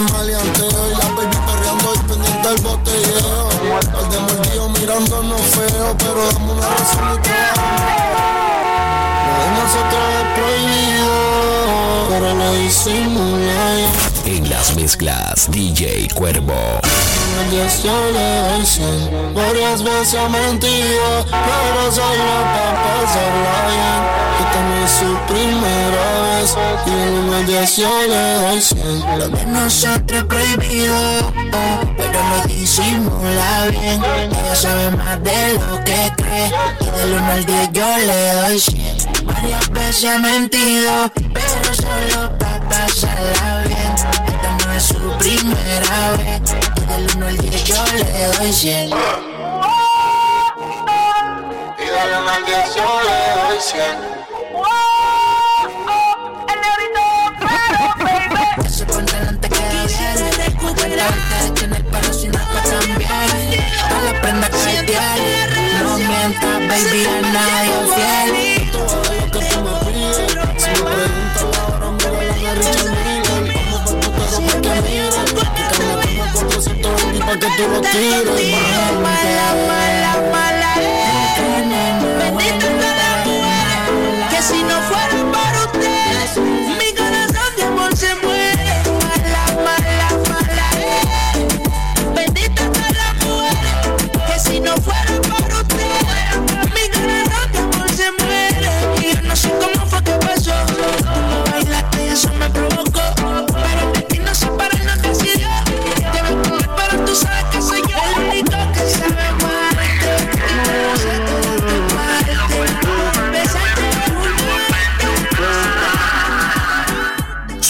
el 0.00 0.12
maleanteo 0.12 0.90
Y 0.90 0.96
la 0.96 1.08
baby 1.14 1.36
perreando 1.46 1.94
y 1.94 1.98
pendiente 2.08 2.48
del 2.48 2.60
botelleo. 2.62 3.48
Al 3.98 4.10
de 4.10 4.18
mordido 4.20 4.68
mirándonos 4.70 5.40
feo 5.42 5.96
Pero 5.98 6.26
dame 6.32 6.52
una 6.52 6.68
razón 6.68 7.14
y 7.14 7.18
te 7.22 7.30
Lo 9.26 9.32
de 9.40 9.48
nosotros 9.60 10.04
es 10.18 10.26
prohibido 10.38 11.14
Pero 12.08 12.34
lo 12.34 12.52
disimula 12.54 14.09
En 14.30 14.48
las 14.48 14.76
mezclas, 14.76 15.50
DJ 15.50 16.06
Cuervo. 16.14 16.54
Varias 19.34 19.82
veces 19.82 20.14
ha 20.14 20.28
mentido 20.28 21.24
Pero 21.24 21.90
solo 21.90 22.24
para 22.52 22.72
pasarla 22.80 23.54
bien 23.66 24.00
Esta 24.40 24.60
no 24.68 24.74
es 24.84 24.90
su 24.92 25.10
primera 25.26 26.06
vez 26.22 26.54
Y 26.86 26.90
en 26.90 27.12
una 27.24 27.40
yo 27.66 27.90
le 28.06 28.22
doy 28.34 28.60
cien 28.60 29.18
Lo 29.18 29.28
de 29.28 29.46
nosotros 29.46 30.24
prohibido, 30.24 30.94
oh, 31.52 31.80
pero 31.96 32.20
lo 32.30 32.46
disimula 32.46 33.66
bien. 33.70 34.00
Ella 34.04 34.54
sabe 34.54 34.90
más 34.92 35.22
de 35.24 35.54
lo 35.54 35.84
que 35.84 36.12
cree. 36.16 36.52
Y 36.80 36.84
del 36.84 37.12
1 37.14 37.32
al 37.32 37.44
10 37.44 37.72
yo 37.72 37.98
le 37.98 38.32
doy 38.34 38.60
100. 38.60 38.99
Varias 39.32 39.70
veces 39.70 40.04
ha 40.10 40.18
mentido, 40.18 41.10
pero 41.32 41.74
solo 41.74 42.38
para 42.38 42.60
pasarla 42.68 43.64
bien. 43.66 43.94
Esta 43.94 44.66
no 44.66 44.72
es 44.72 44.82
su 44.82 45.18
primera 45.18 46.10
vez. 46.18 46.54
Y 46.76 46.80
del 46.86 47.16
1 47.16 47.26
al 47.26 47.36
10 47.38 47.64
yo 47.64 47.84
le 47.94 48.26
doy 48.38 48.52
100. 48.52 48.90
Y 51.80 51.84
de 51.84 52.18
una 52.18 52.34
al 52.34 52.44
diez 52.44 52.74
yo 52.74 53.00
le 53.02 53.18
doy 53.40 53.60
cien 53.60 53.96
Se 58.68 58.84
pone 58.90 59.12
delante 59.12 59.48
que. 59.48 59.56
Recuerda 60.44 61.06
que 61.54 61.64
en 61.64 61.72
el 61.74 61.84
paro 61.86 62.12
sin 62.12 62.32
ropa 62.32 62.62
también. 62.62 63.08
Toda 63.88 64.12
la 64.12 64.20
prenda 64.20 64.48
que 64.50 64.82
tiene. 64.86 65.82
No 65.82 65.96
mientas, 65.96 66.58
baby, 66.68 67.06
a 67.06 67.20
nadie 67.32 67.76
fiel. 67.94 68.39
Pa' 77.30 77.38
que 77.38 77.46
tú 77.56 77.68
lo 77.68 77.80
tires 77.80 78.24
Mala, 79.02 79.54
mala, 79.66 80.30
mala. 80.32 80.49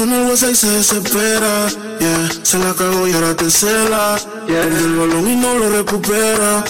Suena 0.01 0.17
el 0.17 0.31
WhatsApp 0.31 0.53
y 0.53 0.57
se 0.57 0.71
desespera, 0.71 1.69
yeah. 1.99 2.31
Se 2.43 2.59
la 2.59 2.73
cagó 2.73 3.07
y 3.07 3.13
ahora 3.13 3.37
te 3.37 3.51
cela. 3.51 4.17
Pierde 4.47 4.79
el 4.79 4.97
balón 4.97 5.29
y 5.29 5.37
no 5.37 5.53
lo 5.59 5.69
recupera. 5.69 6.65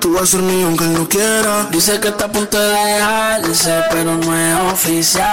Tú 0.00 0.14
vas 0.14 0.24
a 0.24 0.26
ser 0.26 0.42
mío 0.42 0.66
aunque 0.66 0.86
no 0.86 1.08
quiera. 1.08 1.68
Dice 1.70 2.00
que 2.00 2.08
está 2.08 2.24
a 2.24 2.32
punto 2.32 2.58
de 2.58 2.74
dejarse, 2.74 3.80
pero 3.92 4.16
no 4.16 4.36
es 4.36 4.72
oficial. 4.72 5.24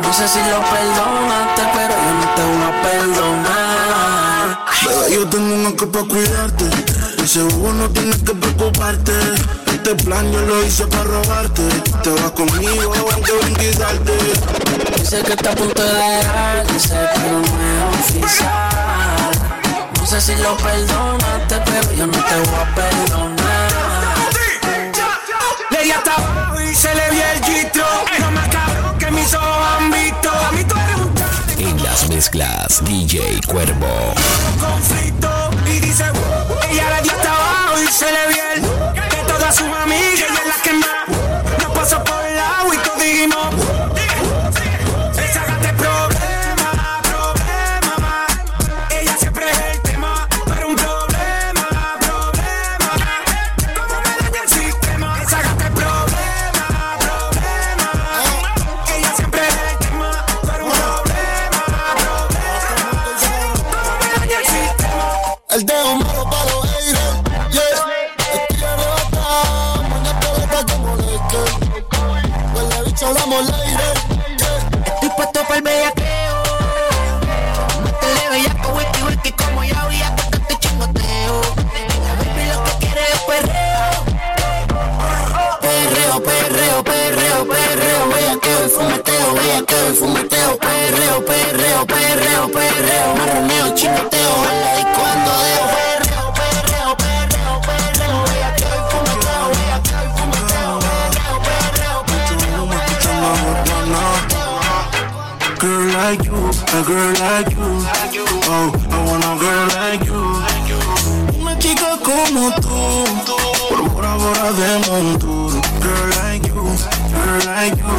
No 0.00 0.12
sé 0.12 0.28
si 0.28 0.38
lo 0.38 0.60
perdonaste, 0.70 1.62
pero 1.74 1.94
yo 2.04 2.12
no 2.20 2.26
te 2.36 2.42
voy 2.44 2.62
a 2.62 2.82
perdonar. 2.82 4.58
Bebé, 4.86 5.14
yo 5.16 5.26
tengo 5.28 5.54
un 5.56 5.66
ángel 5.66 5.88
para 5.88 6.06
cuidarte. 6.06 6.66
Ese 7.20 7.42
bobo 7.42 7.72
no 7.72 7.88
tienes 7.90 8.22
que 8.22 8.32
preocuparte. 8.32 9.12
Este 9.90 10.04
plan 10.04 10.30
yo 10.30 10.40
lo 10.42 10.64
hice 10.64 10.86
para 10.86 11.02
robarte. 11.02 11.62
Te 12.04 12.10
vas 12.10 12.30
conmigo 12.30 12.94
aunque 13.12 13.32
ven 13.32 13.54
quitarte. 13.56 14.12
Dice 14.96 15.20
que 15.20 15.32
está 15.32 15.50
a 15.50 15.54
punto 15.56 15.82
de 15.82 15.92
dejarse, 15.92 16.94
pero 17.16 17.40
no 17.40 17.42
es 17.42 17.98
oficial. 17.98 19.30
No 19.98 20.06
sé 20.06 20.20
si 20.20 20.36
lo 20.36 20.56
perdonaste, 20.58 21.56
pero 21.64 21.92
yo 21.92 22.06
no 22.06 22.12
te 22.12 22.34
voy 22.36 22.60
a 22.60 22.74
perdonar. 22.76 23.72
Le 25.70 25.82
di 25.82 25.90
hasta 25.90 26.14
abajo 26.14 26.60
y 26.60 26.72
se 26.72 26.94
le 26.94 27.10
vio 27.10 27.24
el 27.34 27.44
gistro. 27.44 27.84
No 28.20 28.30
más 28.30 28.48
cabrón 28.48 28.96
que 28.96 29.10
mis 29.10 29.34
ojos 29.34 29.66
han 29.76 29.90
visto. 29.90 30.30
A 30.30 30.52
mí 30.52 30.62
tú 30.62 30.74
eres 30.76 30.96
un 31.58 31.66
En 31.66 31.82
las 31.82 32.08
mezclas, 32.08 32.84
DJ 32.84 33.40
Cuervo. 33.44 34.14
conflicto 34.60 35.50
y 35.66 35.80
dice 35.80 36.04
ella 36.70 36.90
la 36.90 37.00
dio 37.02 37.12
hasta 37.12 37.28
abajo 37.28 37.82
y 37.82 37.86
se 37.88 38.06
le 38.06 38.28
bien 38.28 38.70
que 38.94 38.99
todas 39.50 39.56
sus 39.56 39.82
amigas 39.82 40.12
ella 40.14 40.26
es 40.26 40.46
la 40.46 40.62
que 40.62 40.72
más 40.74 41.19
fumeteo, 88.70 89.34
bellaqueo 89.34 89.90
y 89.90 89.96
fumeteo, 89.96 90.56
perreo, 90.58 91.24
perreo, 91.24 91.86
perreo, 91.86 92.48
perreo, 92.48 93.14
marroneo, 93.16 93.66
deo, 93.66 93.96
fumeteo, 93.96 94.34
bellaqueo 94.42 94.80
y 94.80 94.92
fumeteo, 94.96 95.60
perreo, 96.08 96.94
perreo, 96.96 97.50
Girl 105.60 105.84
like 105.92 106.24
you, 106.24 106.32
a 106.32 106.82
girl 106.86 107.12
like 107.20 107.52
you. 107.52 107.68
Oh, 108.48 108.72
I 108.90 108.98
want 109.04 109.24
a 109.24 109.32
girl 109.38 109.66
like 109.76 110.04
you. 110.06 110.22
Una 111.40 111.54
chica 111.58 111.98
como 112.02 112.50
tú, 112.62 113.04
por 113.68 113.80
Bora 113.90 114.14
Bora 114.16 114.52
de 114.52 114.70
Montour. 114.88 115.50
Girl 115.82 116.08
like 116.22 116.46
you, 116.48 116.64
girl 117.24 117.40
like 117.46 117.76
you. 117.76 117.96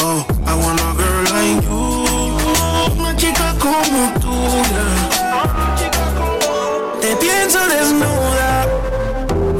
Oh, 0.00 0.26
I 0.46 0.54
want 0.54 0.80
a 0.80 0.90
girl 0.98 1.24
like 1.34 1.62
you. 1.66 1.82
Una 2.98 3.12
chica 3.16 3.54
como 3.58 4.12
tú, 4.20 4.34
yeah. 4.72 5.08
Te 7.00 7.10
pienso 7.16 7.58
desnuda, 7.68 8.66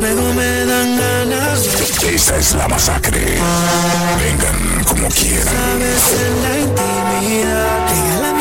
luego 0.00 0.32
me 0.34 0.64
dan 0.66 0.98
ganas 0.98 1.58
Esa 2.04 2.36
es 2.36 2.54
la 2.54 2.68
masacre. 2.68 3.38
Vengan 4.18 4.84
como 4.84 5.08
quieran. 5.08 5.54
Sabes 5.54 6.04
en 6.24 6.34
la 6.42 6.52
intimidad 6.58 7.78
Regálame 7.90 8.37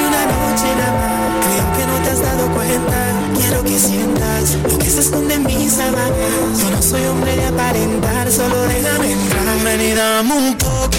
Creo 0.60 1.74
que 1.78 1.86
no 1.86 2.04
te 2.04 2.10
has 2.10 2.22
dado 2.22 2.50
cuenta. 2.52 3.14
Quiero 3.36 3.64
que 3.64 3.78
sientas 3.78 4.58
lo 4.68 4.80
que 4.80 4.90
se 4.90 5.02
esconde 5.02 5.36
en 5.36 5.44
mis 5.44 5.74
sábanas. 5.74 6.60
Yo 6.60 6.72
no 6.72 6.82
soy 6.82 7.06
hombre 7.06 7.36
de 7.36 7.46
aparentar, 7.46 8.32
solo 8.32 8.64
déjame 8.64 9.12
entrar. 9.12 9.44
Ven 9.64 10.32
un 10.32 10.58
poco, 10.58 10.98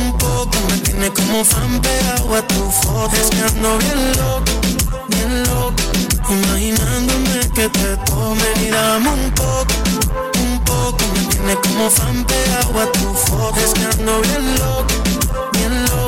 un 0.00 0.12
poco. 0.16 0.56
Me 0.70 0.78
tiene 0.78 1.10
como 1.12 1.44
fan 1.44 1.80
pegado 1.82 2.34
a 2.34 2.42
tu 2.46 2.70
foto. 2.70 3.14
Es 3.14 3.28
bien 3.30 3.62
loco, 3.62 4.52
bien 5.08 5.42
loco. 5.44 5.82
Imaginándome 6.30 7.40
que 7.54 7.68
te 7.68 7.96
tome 8.06 8.48
y 8.64 8.70
dame 8.70 9.10
un 9.10 9.30
poco, 9.32 9.74
un 10.40 10.58
poco. 10.64 11.04
Me 11.14 11.26
tiene 11.28 11.54
como 11.56 11.90
fan 11.90 12.24
pegado 12.24 12.80
a 12.80 12.92
tu 12.92 13.12
foto. 13.12 13.60
Es 13.60 13.74
bien 13.74 14.06
loco, 14.06 14.86
bien 15.52 15.84
loco 15.84 16.07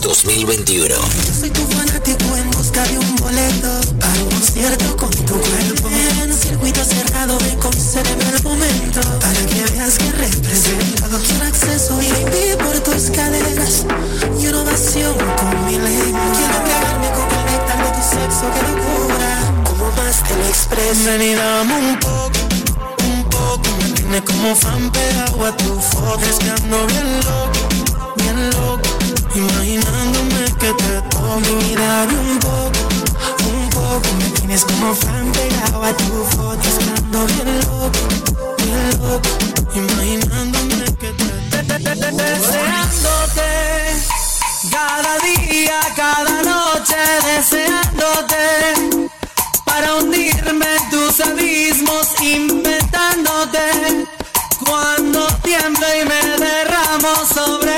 2021. 0.00 0.94
Soy 1.40 1.50
tu 1.50 1.66
fanático 1.66 2.36
en 2.36 2.50
busca 2.52 2.82
de 2.84 2.98
un 2.98 3.16
boleto 3.16 3.80
para 3.98 4.12
un 4.14 4.30
concierto 4.30 4.96
con 4.96 5.10
tu 5.10 5.34
cuerpo. 5.34 5.88
En 6.22 6.30
un 6.30 6.38
circuito 6.38 6.84
cerrado, 6.84 7.38
ven, 7.38 7.58
concédeme 7.58 8.24
el 8.36 8.42
momento 8.42 9.00
para 9.20 9.46
que 9.46 9.64
veas 9.72 9.98
que 9.98 10.12
represento. 10.12 11.18
Quiero 11.26 11.46
acceso 11.46 11.96
VIP 11.98 12.56
por 12.62 12.78
tus 12.80 13.10
caderas 13.10 13.84
y 14.40 14.46
una 14.46 14.62
ovación 14.62 15.14
con 15.36 15.66
mi 15.66 15.78
lengua. 15.78 16.32
Quiero 16.36 16.64
pegarme 16.64 17.10
con 17.16 17.26
el 17.38 17.44
néctar 17.46 17.78
de 17.84 17.90
tu 17.90 18.02
sexo, 18.02 18.44
que 18.54 18.62
locura. 18.70 19.30
Como 19.64 19.90
más 19.92 20.22
te 20.22 20.36
lo 20.36 20.44
expreso. 20.44 21.04
Ven 21.06 21.22
y 21.22 21.34
dame 21.34 21.74
un 21.74 21.98
poco, 21.98 22.38
un 23.08 23.24
poco 23.24 23.68
Me 23.78 23.90
tiene 23.94 24.22
como 24.24 24.54
fan 24.54 24.90
pegado 24.90 25.46
a 25.46 25.56
tu 25.56 25.80
foto 25.80 26.20
Es 26.20 26.36
que 26.38 26.50
ando 26.50 26.86
bien 26.86 27.16
loco, 27.24 28.03
Imaginándome 29.34 30.44
que 30.58 30.72
te 30.72 31.02
tomo 31.10 31.36
un 31.36 32.38
poco, 32.38 32.80
un 33.50 33.70
poco. 33.70 34.08
Me 34.18 34.30
tienes 34.30 34.64
como 34.64 34.94
fan 34.94 35.30
pegado 35.32 35.82
a 35.82 35.92
tu 35.92 36.24
foto 36.24 36.60
Estando 36.62 37.26
bien 37.26 37.60
loco, 37.60 37.98
bien 38.58 38.90
loco. 39.02 39.28
Imaginándome 39.74 40.84
que 40.98 41.10
te 41.12 41.34
Deseándote 42.12 43.50
Cada 44.70 45.18
día, 45.18 45.80
cada 45.96 46.42
noche 46.42 46.96
Deseándote 47.36 49.00
Para 49.64 49.96
hundirme 49.96 50.66
en 50.76 50.90
tus 50.90 51.20
abismos 51.20 52.20
Inventándote 52.20 54.06
Cuando 54.64 55.26
tiemblo 55.42 55.86
y 56.00 56.04
me 56.06 56.44
derramo 56.44 57.14
sobre 57.26 57.74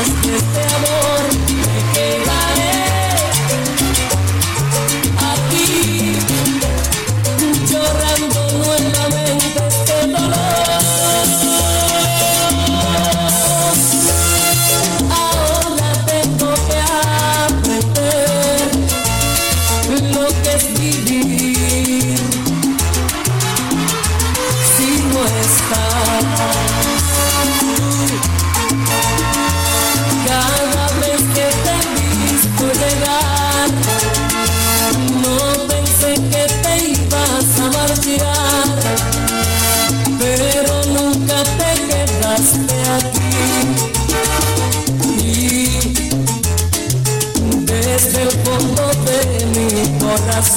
este 0.00 0.60
amor. 0.76 1.17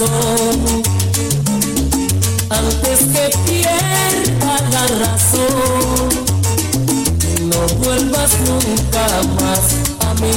corazón 0.01 0.83
antes 2.49 2.99
que 3.13 3.29
pierda 3.45 4.53
la 4.71 4.87
razón. 5.05 6.09
No 7.41 7.61
vuelvas 7.75 8.31
nunca 8.41 9.05
más 9.39 9.75
a 10.07 10.13
mí. 10.15 10.31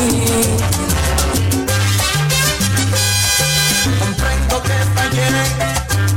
Comprendo 3.99 4.63
que 4.63 4.77
fallé, 4.95 5.29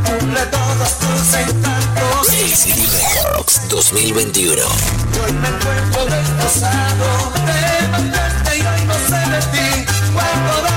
cumple 0.06 0.41
todos 0.48 0.89
tus 1.00 1.34
encantos. 1.39 2.28
City 2.56 2.88
Rocks 3.34 3.62
2021. 3.70 4.56
Yo 4.56 5.34
me 5.34 5.48
encuentro 5.48 6.06
destrozado, 6.06 7.32
de 7.45 8.58
y 8.58 8.62
hoy 8.62 8.86
no 8.86 8.93
sé 9.08 9.30
de 9.30 9.41
ti. 9.52 9.86
Cuando 10.14 10.77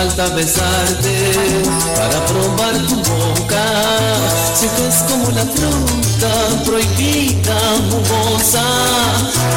falta 0.00 0.34
besarte 0.34 1.14
para 1.94 2.24
probar 2.24 2.74
tu 2.88 2.96
boca. 3.10 3.64
Si 4.54 4.64
es 4.64 5.02
como 5.08 5.30
la 5.30 5.44
fruta 5.44 6.32
prohibida, 6.64 7.58
jugosa. 7.90 8.64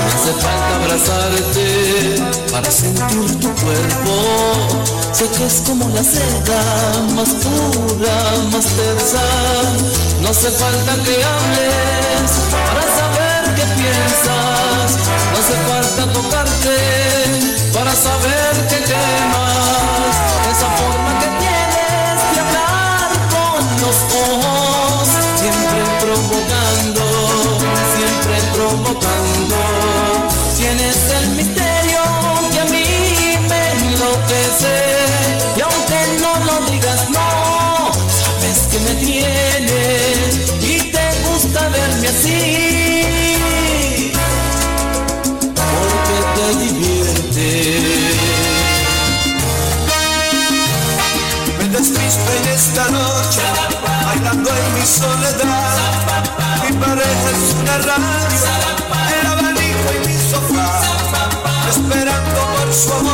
Me 0.03 0.11
hace 0.15 0.33
falta 0.43 0.75
abrazarte 0.81 1.67
para 2.51 2.69
sentir 2.69 3.39
tu 3.39 3.49
cuerpo. 3.63 4.15
Sé 5.13 5.29
que 5.29 5.45
es 5.45 5.61
como 5.65 5.87
la 5.95 6.03
seda 6.03 6.61
más 7.15 7.29
pura, 7.43 8.17
más 8.51 8.65
tensa. 8.77 9.25
No 10.21 10.29
hace 10.29 10.51
falta 10.51 10.91
que 11.05 11.15
hables 11.23 12.29
para 12.67 12.83
saber 12.99 13.41
qué 13.55 13.65
piensas. 13.79 14.89
No 15.31 15.37
hace 15.39 15.55
falta 15.69 16.03
tocarte 16.11 16.75
para 17.73 17.95
saber 17.95 18.67
que 18.67 18.83
quemas. 18.91 19.42
Slow 62.83 63.12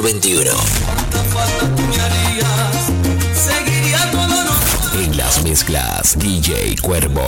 2021. 0.00 0.52
En 4.94 5.16
las 5.16 5.42
mezclas, 5.42 6.16
DJ 6.16 6.76
Cuervo. 6.80 7.20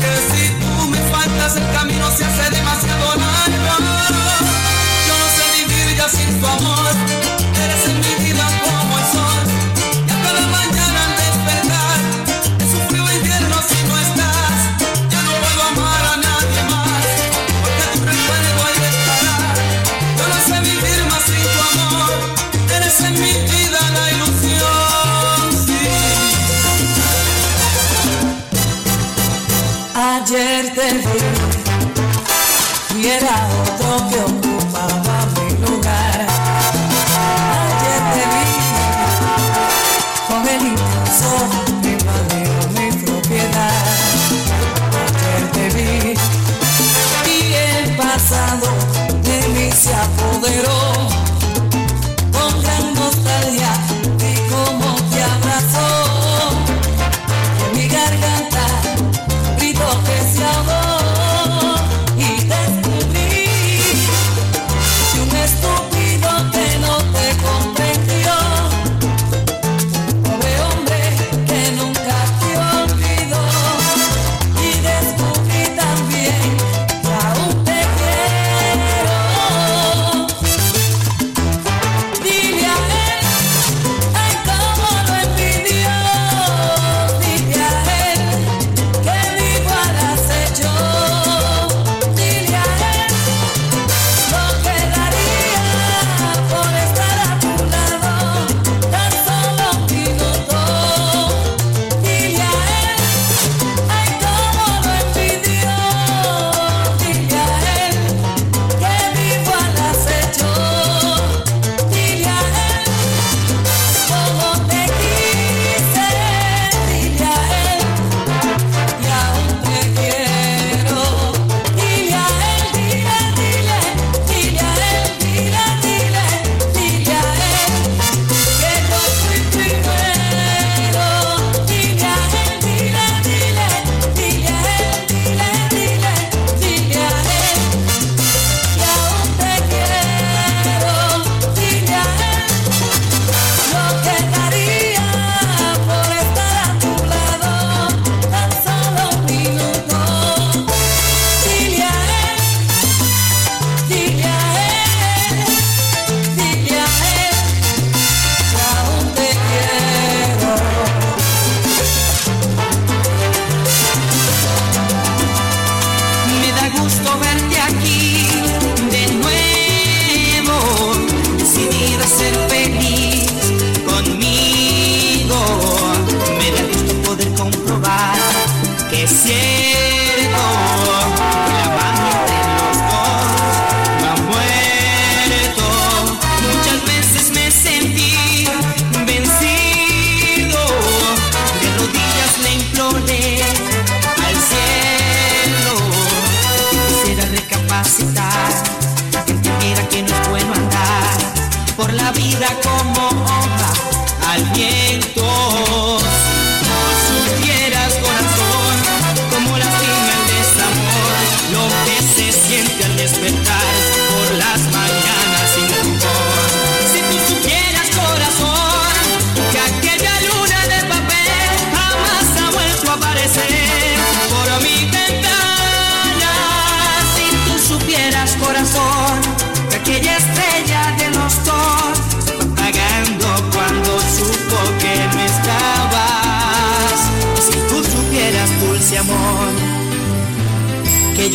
Que 0.00 0.14
si 0.30 0.50
tú 0.60 0.88
me 0.88 0.98
faltas, 1.10 1.56
el 1.56 1.68
camino 1.72 2.08
se 2.16 2.24
hace 2.24 2.50
demasiado 2.50 3.06
largo. 3.16 3.76
Yo 5.08 5.14
no 5.18 5.26
sé 5.34 5.42
vivir 5.66 5.96
ya 5.96 6.08
sin 6.08 6.40
tu 6.40 6.46
amor. 6.46 6.99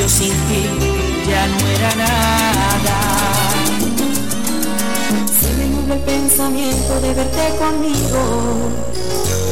yo 0.05 0.09
sin 0.09 0.33
ti 0.47 0.61
ya 1.27 1.47
no 1.47 1.67
era 1.67 1.95
nada. 1.95 2.97
Se 5.39 5.49
me 5.57 5.65
nubla 5.69 5.95
el 5.95 6.01
pensamiento 6.01 7.01
de 7.01 7.13
verte 7.13 7.55
conmigo, 7.57 8.21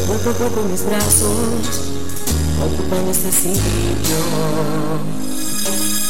poco 0.07 0.29
a 0.29 0.33
poco 0.33 0.61
mis 0.69 0.83
brazos 0.85 1.89
ocupan 2.65 3.07
este 3.09 3.31
sitio. 3.31 4.19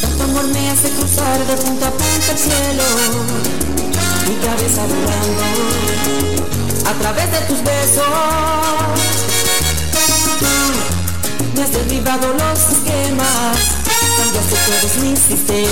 Tanto 0.02 0.24
amor 0.24 0.48
me 0.48 0.70
hace 0.72 0.90
cruzar 0.90 1.40
de 1.48 1.56
punta 1.64 1.88
a 1.88 1.92
punta 1.92 2.32
el 2.32 2.38
cielo, 2.38 2.88
mi 4.28 4.36
cabeza 4.46 4.82
volando 4.92 5.44
a 6.90 6.94
través 7.02 7.32
de 7.32 7.40
tus 7.48 7.64
besos. 7.64 8.04
Tú 11.40 11.56
me 11.56 11.64
has 11.64 11.72
derribado 11.72 12.28
los 12.34 12.60
esquemas 12.60 13.83
desgasto 14.34 14.56
todos 14.66 14.98
mis 15.04 15.20
sistemas, 15.20 15.72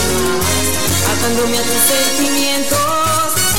atándome 1.12 1.57
a 1.57 1.64
tus 1.64 1.82
sentimientos. 1.89 2.78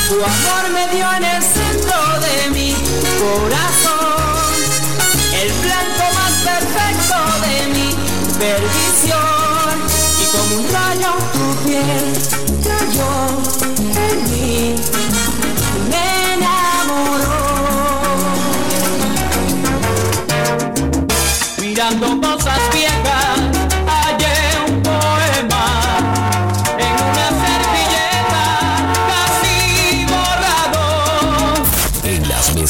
Tu 0.08 0.14
amor 0.14 0.70
me 0.72 0.94
dio 0.94 1.06
en 1.12 1.24
el 1.24 1.42
centro 1.42 1.98
de 2.20 2.50
mi 2.50 2.74
corazón, 3.18 4.54
el 5.40 5.52
blanco 5.64 6.04
más 6.14 6.32
perfecto 6.44 7.16
de 7.42 7.56
mi 7.74 7.88
perdición. 8.38 9.74
Y 10.20 10.24
como 10.36 10.60
un 10.60 10.72
rayo 10.72 11.12
tu 11.32 11.44
piel 11.66 12.04
cayó 12.62 13.81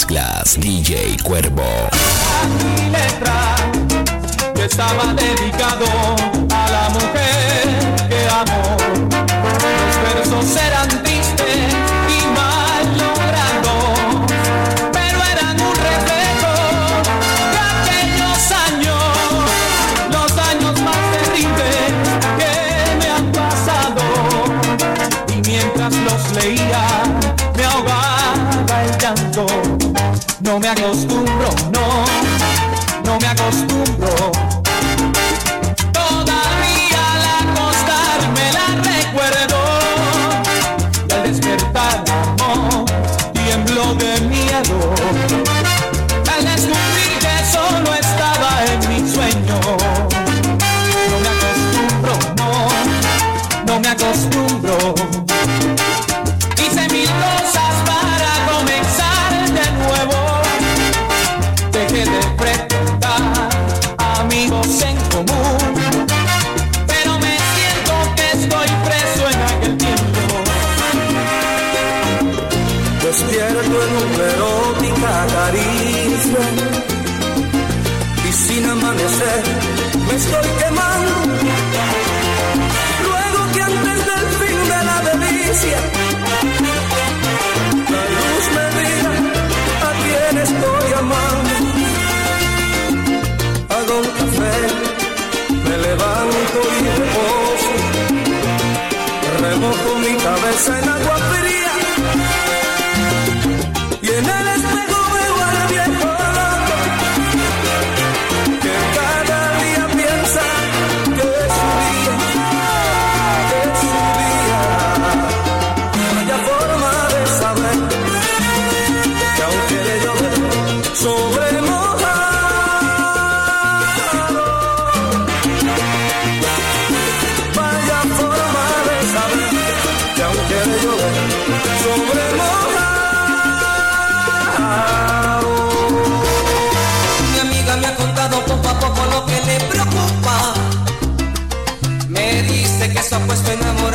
mezclas 0.03 0.59
DJ 0.59 1.17
Cuervo. 1.23 1.63
mi 2.65 2.91
letra 2.91 3.55
que 4.55 4.65
estaba 4.65 5.15
dedicado 5.15 5.87
a 6.51 6.71
la 6.71 6.89
mujer 6.91 8.09
que 8.09 8.29
amo. 8.29 8.72
No 30.43 30.59
me 30.59 30.69
acostumbro, 30.69 31.72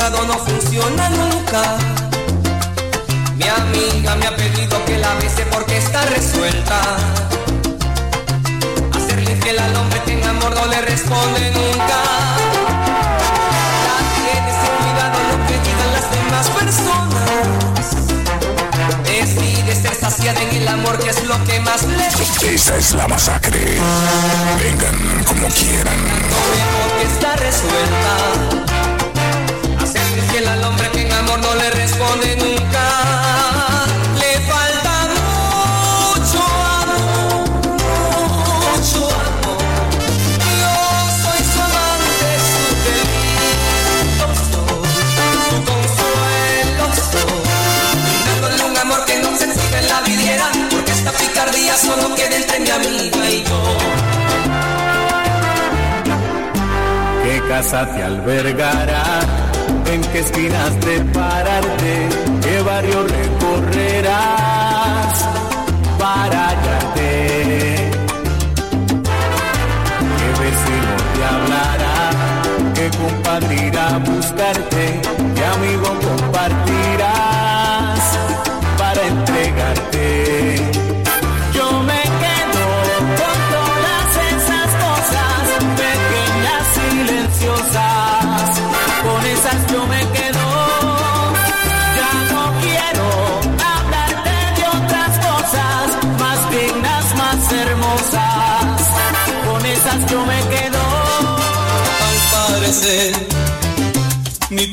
enamorado 0.07 0.25
no 0.25 0.39
funciona 0.39 1.09
nunca. 1.09 1.77
Mi 3.35 3.47
amiga 3.47 4.15
me 4.15 4.27
ha 4.27 4.35
pedido 4.35 4.83
que 4.85 4.97
la 4.97 5.13
bese 5.15 5.45
porque 5.51 5.77
está 5.77 6.01
resuelta. 6.05 6.79
Hacerle 8.95 9.31
infiel 9.31 9.59
al 9.59 9.75
hombre 9.75 10.01
que 10.05 10.13
en 10.13 10.23
amor 10.23 10.53
no 10.55 10.65
le 10.67 10.81
responde 10.81 11.51
nunca. 11.51 11.99
Ya 13.85 13.97
tienes 14.15 14.57
en 14.67 14.73
cuidado 14.81 15.17
lo 15.31 15.37
que 15.47 15.55
digan 15.67 15.91
las 15.93 16.07
demás 16.11 16.47
personas. 16.59 17.87
Decide 19.03 19.75
ser 19.75 19.95
saciada 19.95 20.41
en 20.41 20.55
el 20.55 20.67
amor 20.67 20.97
que 20.99 21.09
es 21.09 21.23
lo 21.25 21.43
que 21.43 21.59
más 21.59 21.83
le 21.83 22.53
Esa 22.53 22.77
es 22.77 22.93
la 22.93 23.07
masacre. 23.07 23.77
Vengan 24.59 25.23
como 25.25 25.47
quieran. 25.49 25.99
porque 26.79 27.03
está 27.13 27.35
resuelta. 27.35 28.76
Fiel 30.37 30.49
al 30.49 30.63
hombre 30.65 30.87
que 30.91 31.01
en 31.01 31.11
amor 31.11 31.39
no 31.39 31.55
le 31.55 31.69
responde 31.71 32.35
nunca. 32.35 32.83
Le 34.21 34.39
falta 34.51 34.93
mucho 35.17 36.41
amor, 36.83 37.49
mucho 38.69 39.01
amor. 39.25 39.57
Yo 40.61 40.75
soy 41.23 41.41
su 41.51 41.59
amante, 41.67 42.29
su 42.49 42.61
delito 42.85 44.27
soy, 44.51 44.89
su 45.49 45.57
consuelo 45.71 46.85
soy. 47.11 47.41
Dándole 48.27 48.63
un 48.69 48.77
amor 48.77 49.01
que 49.05 49.15
no 49.23 49.29
se 49.37 49.45
exige 49.45 49.77
en 49.79 49.87
la 49.89 49.99
vidiera, 50.01 50.47
porque 50.69 50.91
esta 50.91 51.11
picardía 51.13 51.75
solo 51.77 52.13
queda 52.13 52.35
entre 52.35 52.59
mi 52.59 52.69
amiga 52.69 53.29
y 53.31 53.43
yo. 53.43 53.61
¿Qué 57.23 57.41
casa 57.49 57.87
te 57.91 58.03
albergará? 58.03 59.46
¿En 59.93 60.01
qué 60.01 60.19
esquinas 60.19 60.79
de 60.81 60.99
pararte? 61.13 62.09
¿Qué 62.43 62.61
barrio 62.61 63.07
recorrerás 63.07 64.15
para 65.97 66.47
hallarte? 66.49 67.89
¿Qué 70.17 70.29
vecino 70.43 70.91
te 71.13 71.21
hablará? 71.33 71.97
¿Qué 72.75 72.85
compadre 72.97 73.55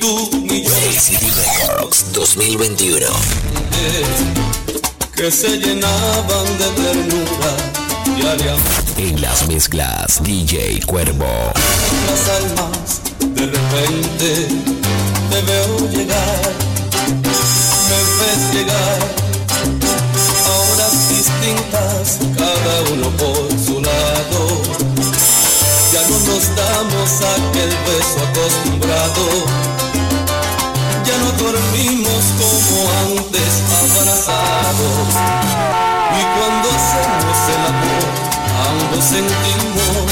tú 0.05 0.29
ni 0.43 0.63
yo. 0.63 0.71
Records 1.35 2.13
2021. 2.13 3.07
que 5.17 5.31
se 5.31 5.57
llenaban 5.57 6.47
de 6.59 6.69
ternura. 6.83 7.53
En 8.99 9.21
las 9.23 9.47
mezclas 9.49 10.23
DJ 10.23 10.81
Cuervo. 10.87 11.27
Las 12.09 12.29
almas 12.39 13.01
de 13.35 13.47
repente 13.47 14.49
te 15.31 15.43
veo 15.43 15.91
llegar, 15.91 16.53
me 17.89 18.01
ves 18.19 18.43
llegar 18.55 19.01
a 20.45 20.53
horas 20.61 21.09
distintas, 21.09 22.19
cada 22.37 22.75
uno 22.93 23.09
por 23.17 23.49
su 23.59 23.81
lado. 23.81 24.41
Ya 25.93 26.03
no 26.09 26.19
nos 26.29 26.45
damos 26.57 27.11
aquel 27.37 27.73
beso 27.87 28.19
acostumbrado 28.29 29.84
dormimos 31.45 32.25
como 32.41 32.77
antes 33.05 33.53
abrazados. 33.83 35.09
Y 36.17 36.23
cuando 36.35 36.67
hacemos 36.73 37.39
el 37.55 37.63
amor, 37.73 38.07
ambos 38.71 39.05
sentimos 39.05 40.05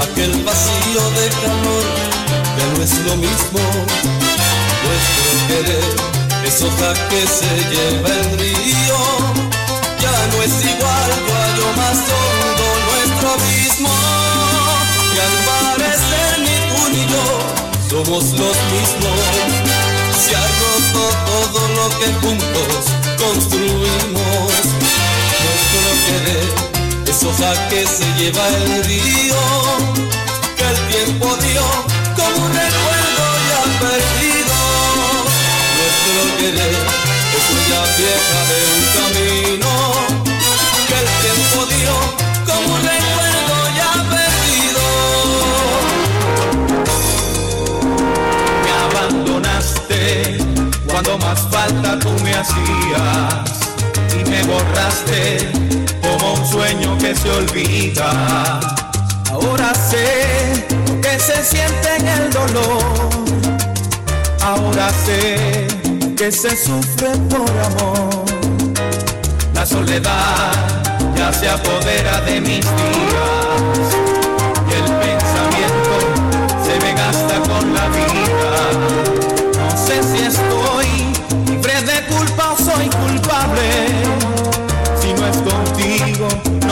aquel 0.00 0.32
vacío 0.44 1.02
de 1.18 1.26
calor 1.42 1.86
que 2.56 2.64
no 2.72 2.82
es 2.82 2.94
lo 3.06 3.16
mismo. 3.16 3.60
Nuestro 4.84 5.28
querer 5.48 5.96
es 6.44 6.62
hoja 6.62 6.90
que 7.10 7.22
se 7.26 7.52
lleva 7.72 8.08
el 8.08 8.38
río. 8.38 9.00
Ya 10.00 10.16
no 10.32 10.42
es 10.42 10.54
igual, 10.72 11.10
yo 11.58 11.66
más 11.76 11.98
hondo 12.08 12.66
nuestro 12.88 13.26
abismo. 13.36 13.94
Y 15.14 15.18
al 15.26 15.36
parecer 15.50 16.30
ni 16.46 16.56
tú 16.68 16.80
ni 16.92 17.02
yo 17.12 17.26
somos 17.90 18.24
los 18.32 18.56
mismos. 18.72 19.67
Se 20.28 20.36
ha 20.36 20.40
roto 20.40 21.02
todo 21.24 21.60
lo 21.68 21.88
que 21.98 22.08
juntos 22.20 22.84
construimos. 23.16 24.62
Nuestro 25.40 25.80
querer 26.06 26.48
es 27.06 27.18
hoja 27.24 27.52
que 27.70 27.80
se 27.86 28.04
lleva 28.18 28.46
el 28.48 28.84
río, 28.84 29.40
que 30.54 30.64
el 30.68 30.78
tiempo 30.92 31.34
dio 31.36 31.64
como 32.14 32.44
un 32.44 32.52
recuerdo 32.52 33.24
ya 33.48 33.62
perdido. 33.80 34.56
Nuestro 35.78 36.20
querer 36.36 36.76
es 37.38 37.46
una 37.56 37.80
vieja 37.96 38.40
de 38.50 38.58
un 38.74 38.84
camino, 38.98 39.70
que 40.88 40.96
el 40.98 41.08
tiempo 41.24 41.58
dio 41.74 42.27
cuando 51.08 51.26
más 51.26 51.40
falta 51.50 51.98
tú 51.98 52.10
me 52.22 52.34
hacías 52.34 53.60
y 54.12 54.28
me 54.28 54.42
borraste 54.44 55.50
como 56.02 56.34
un 56.34 56.46
sueño 56.46 56.98
que 56.98 57.14
se 57.14 57.30
olvida. 57.30 58.60
Ahora 59.30 59.72
sé 59.74 60.66
que 61.00 61.18
se 61.18 61.42
siente 61.44 61.96
en 61.98 62.08
el 62.08 62.30
dolor. 62.30 63.08
Ahora 64.42 64.90
sé 65.06 65.66
que 66.16 66.30
se 66.30 66.50
sufre 66.50 67.10
por 67.30 67.50
amor. 67.50 68.24
La 69.54 69.64
soledad 69.64 70.52
ya 71.16 71.32
se 71.32 71.48
apodera 71.48 72.20
de 72.22 72.40
mis 72.40 72.60
días 72.60 73.88
y 74.68 74.74
el 74.74 74.84
pensamiento 74.84 75.96
se 76.64 76.84
me 76.84 76.92
gasta 76.94 77.40
con 77.48 77.74
la 77.74 77.88
vida. 77.88 78.07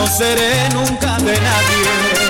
Seré 0.08 0.68
nunca 0.72 1.16
de 1.18 1.32
nadie. 1.32 2.25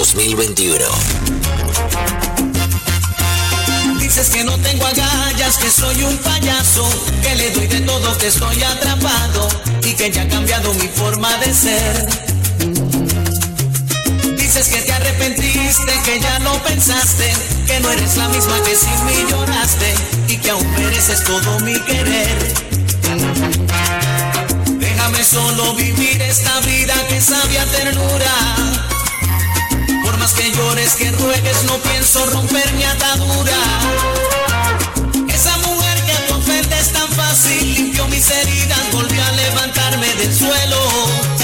2021. 0.00 0.86
Dices 3.98 4.30
que 4.30 4.44
no 4.44 4.56
tengo 4.60 4.86
agallas, 4.86 5.58
que 5.58 5.70
soy 5.70 6.02
un 6.04 6.16
payaso, 6.16 6.88
que 7.22 7.34
le 7.36 7.50
doy 7.50 7.66
de 7.66 7.80
todo, 7.80 8.16
que 8.16 8.28
estoy 8.28 8.62
atrapado 8.62 9.46
y 9.82 9.92
que 9.92 10.10
ya 10.10 10.22
ha 10.22 10.28
cambiado 10.28 10.72
mi 10.72 10.88
forma 10.88 11.36
de 11.36 11.52
ser. 11.52 12.08
Dices 14.38 14.68
que 14.68 14.80
te 14.80 14.90
arrepentiste, 14.90 15.92
que 16.06 16.18
ya 16.18 16.38
no 16.38 16.54
pensaste, 16.62 17.30
que 17.66 17.80
no 17.80 17.90
eres 17.90 18.16
la 18.16 18.28
misma 18.28 18.58
que 18.62 18.74
sin 18.74 19.04
mí 19.04 19.30
lloraste 19.30 19.94
y 20.28 20.38
que 20.38 20.50
aún 20.50 20.70
mereces 20.76 21.24
todo 21.24 21.60
mi 21.60 21.78
querer. 21.80 22.54
Déjame 24.78 25.22
solo 25.24 25.74
vivir 25.74 26.22
esta 26.22 26.58
vida 26.60 26.94
que 27.06 27.20
sabia 27.20 27.66
ternura. 27.66 28.89
Que 30.36 30.52
llores, 30.52 30.94
que 30.94 31.10
ruegues, 31.10 31.64
no 31.64 31.76
pienso 31.78 32.24
romper 32.26 32.72
mi 32.74 32.84
atadura. 32.84 33.52
Esa 35.28 35.56
mujer 35.58 36.02
que 36.04 36.12
te 36.12 36.32
ofende 36.32 36.78
es 36.78 36.92
tan 36.92 37.08
fácil, 37.08 37.74
limpió 37.74 38.06
mis 38.08 38.30
heridas, 38.30 38.80
volvió 38.92 39.22
a 39.22 39.32
levantarme 39.32 40.14
del 40.14 40.34
suelo. 40.34 41.39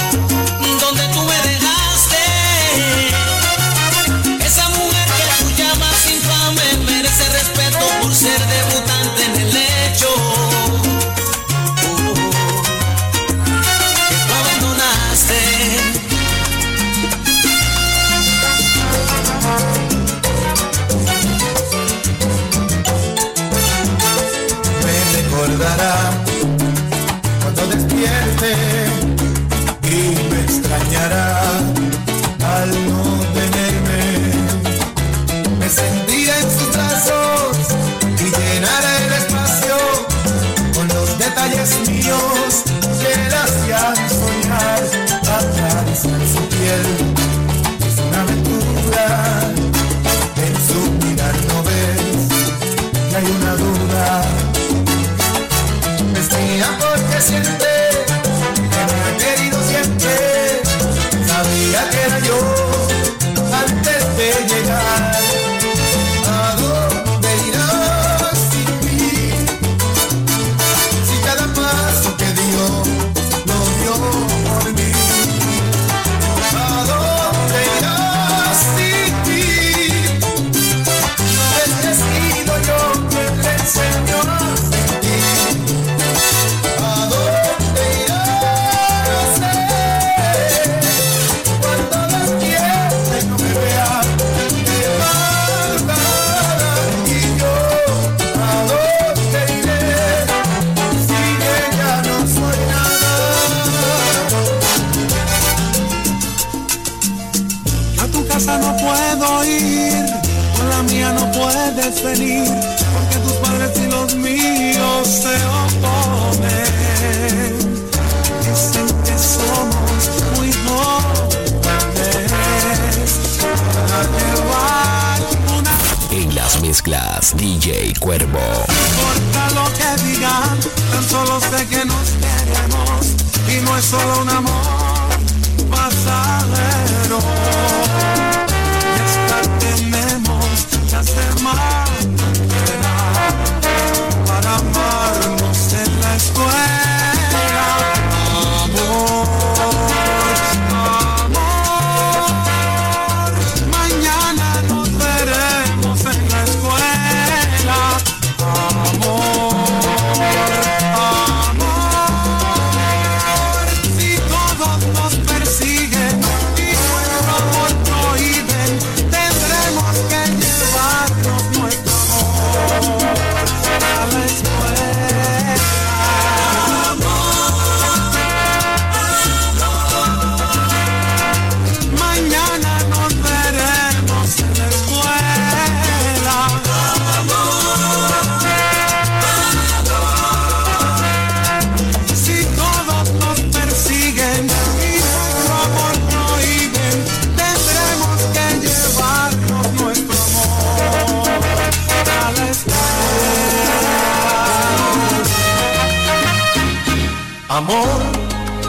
Amor, 207.57 207.89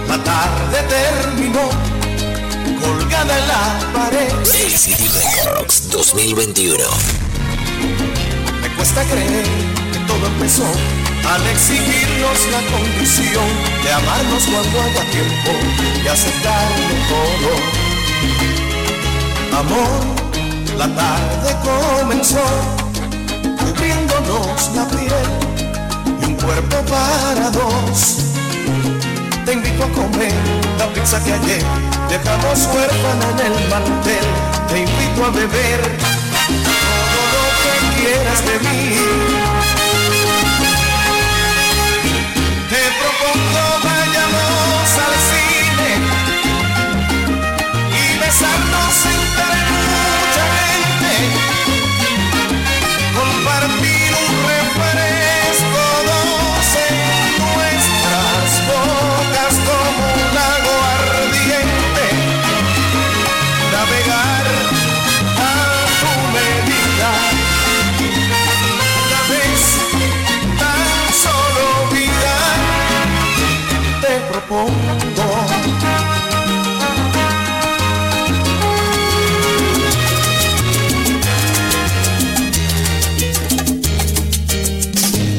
la 0.09 0.17
tarde 0.25 0.79
terminó, 0.89 1.69
colgada 2.81 3.39
en 3.39 3.47
la 3.47 3.63
pared. 3.93 4.33
ACD 4.33 5.03
Records 5.13 5.91
2021. 5.91 6.79
Me 8.63 8.69
cuesta 8.77 9.05
creer 9.05 9.45
que 9.93 9.99
todo 10.07 10.27
empezó 10.29 10.65
al 11.29 11.47
exigirnos 11.49 12.39
la 12.51 12.63
condición 12.73 13.45
de 13.85 13.93
amarnos 13.93 14.45
cuando 14.45 14.81
haya 14.81 15.05
tiempo 15.11 15.51
y 16.03 16.09
aceptarlo 16.09 16.95
todo. 17.13 17.51
Amor, 19.59 20.01
la 20.79 20.89
tarde 20.97 21.57
comenzó 21.63 22.47
cubriéndonos 23.59 24.71
la 24.75 24.89
piel 24.89 25.29
y 26.23 26.25
un 26.25 26.35
cuerpo 26.37 26.77
para 26.87 27.51
dos. 27.51 28.28
Te 29.49 29.55
invito 29.55 29.83
a 29.83 29.89
comer 29.93 30.31
la 30.79 30.87
pizza 30.93 31.25
que 31.25 31.33
ayer 31.33 31.63
dejamos 32.11 32.69
huérfana 32.71 33.31
en 33.31 33.39
el 33.51 33.69
mantel. 33.71 34.27
Te 34.69 34.81
invito 34.81 35.25
a 35.25 35.31
beber 35.31 35.81
todo 36.77 37.23
lo 37.33 37.45
que 37.63 37.73
quieras 37.97 38.41
de 38.45 38.59
mí. 38.69 38.95
Te 42.69 42.83
propongo 43.01 43.65
vayamos 43.85 44.89
al 45.07 45.15
cine 45.31 45.91
y 47.89 48.19
besarnos 48.19 48.97
entre 49.07 49.28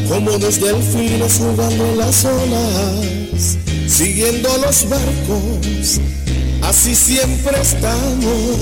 Como 0.10 0.32
los 0.32 0.60
delfines 0.60 1.34
jugando 1.38 1.94
las 1.96 2.26
olas, 2.26 3.58
siguiendo 3.88 4.50
los 4.58 4.90
barcos, 4.90 6.00
así 6.64 6.96
siempre 6.96 7.62
estamos. 7.62 8.58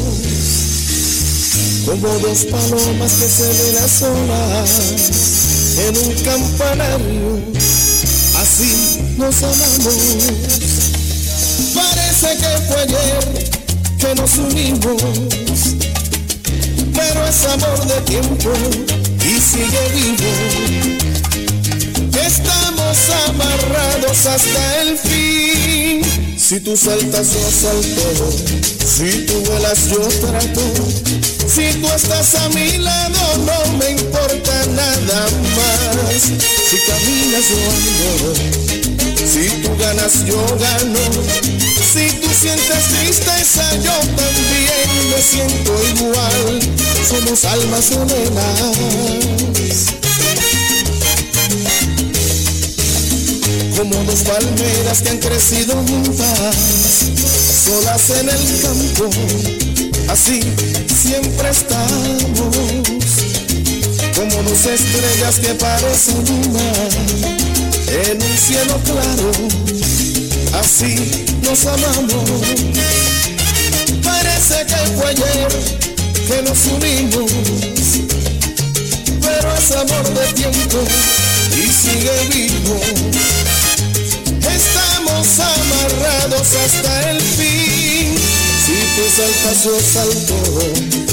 Como 1.86 2.20
dos 2.20 2.46
palomas 2.52 3.14
que 3.14 3.30
se 3.30 3.48
ven 3.48 3.78
a 3.82 3.88
solas 3.88 4.70
en 5.78 5.98
un 5.98 6.14
campanario, 6.26 7.40
así 8.42 9.16
nos 9.18 9.42
amamos. 9.42 9.96
Parece 11.74 12.36
que 12.40 12.58
fue 12.68 12.82
ayer 12.82 13.50
que 13.98 14.16
nos 14.16 14.38
unimos, 14.38 15.02
pero 16.94 17.26
es 17.26 17.46
amor 17.46 17.88
de 17.88 18.02
tiempo 18.02 18.52
y 19.24 19.40
sigue 19.40 19.90
vivo. 19.96 21.17
Estamos 22.26 22.98
amarrados 23.28 24.26
hasta 24.26 24.82
el 24.82 24.98
fin. 24.98 26.02
Si 26.38 26.60
tú 26.60 26.76
saltas, 26.78 27.34
yo 27.34 27.52
salto. 27.52 28.32
Si 28.86 29.26
tú 29.26 29.34
vuelas, 29.46 29.90
yo 29.90 30.08
trato. 30.22 30.62
Si 31.48 31.74
tú 31.80 31.88
estás 31.88 32.36
a 32.36 32.50
mi 32.50 32.78
lado, 32.78 33.20
no 33.46 33.74
me 33.78 33.90
importa 33.92 34.66
nada 34.68 35.28
más. 35.56 36.22
Si 36.70 36.78
caminas, 36.88 37.46
yo 37.50 37.58
ando. 37.76 38.34
Si 39.26 39.44
tú 39.62 39.70
ganas, 39.78 40.14
yo 40.26 40.46
gano. 40.58 41.06
Si 41.94 42.06
tú 42.22 42.30
sientes 42.30 42.84
tristeza, 43.00 43.64
yo 43.78 43.98
también 44.16 44.90
me 45.10 45.20
siento 45.22 45.74
igual. 45.96 46.60
Somos 47.10 47.46
almas 47.46 47.90
gemelas. 47.90 49.97
Como 53.78 54.04
dos 54.06 54.22
palmeras 54.22 55.04
que 55.04 55.10
han 55.10 55.18
crecido 55.20 55.76
juntas, 55.76 56.56
solas 57.64 58.10
en 58.10 58.28
el 58.28 58.62
campo, 58.62 59.08
así 60.10 60.42
siempre 61.00 61.50
estamos, 61.50 62.56
como 64.16 64.42
dos 64.42 64.66
estrellas 64.66 65.40
que 65.40 65.54
parecen 65.54 66.26
una 66.28 66.74
en 67.88 68.20
un 68.20 68.38
cielo 68.38 68.82
claro, 68.84 69.32
así 70.60 71.26
nos 71.44 71.64
amamos. 71.68 72.30
Parece 74.04 74.66
que 74.66 74.76
fue 74.96 75.06
ayer 75.06 75.50
que 76.28 76.42
nos 76.42 76.66
unimos, 76.66 77.32
pero 79.22 79.56
es 79.56 79.72
amor 79.72 80.14
de 80.16 80.34
tiempo 80.34 80.80
y 81.56 81.72
sigue 81.72 82.28
vivo. 82.34 83.47
Amarrados 85.18 86.54
hasta 86.64 87.10
el 87.10 87.20
fin. 87.20 88.14
Si 88.64 88.78
tú 88.96 89.02
saltas, 89.16 89.64
yo 89.64 89.80
salto. 89.82 90.38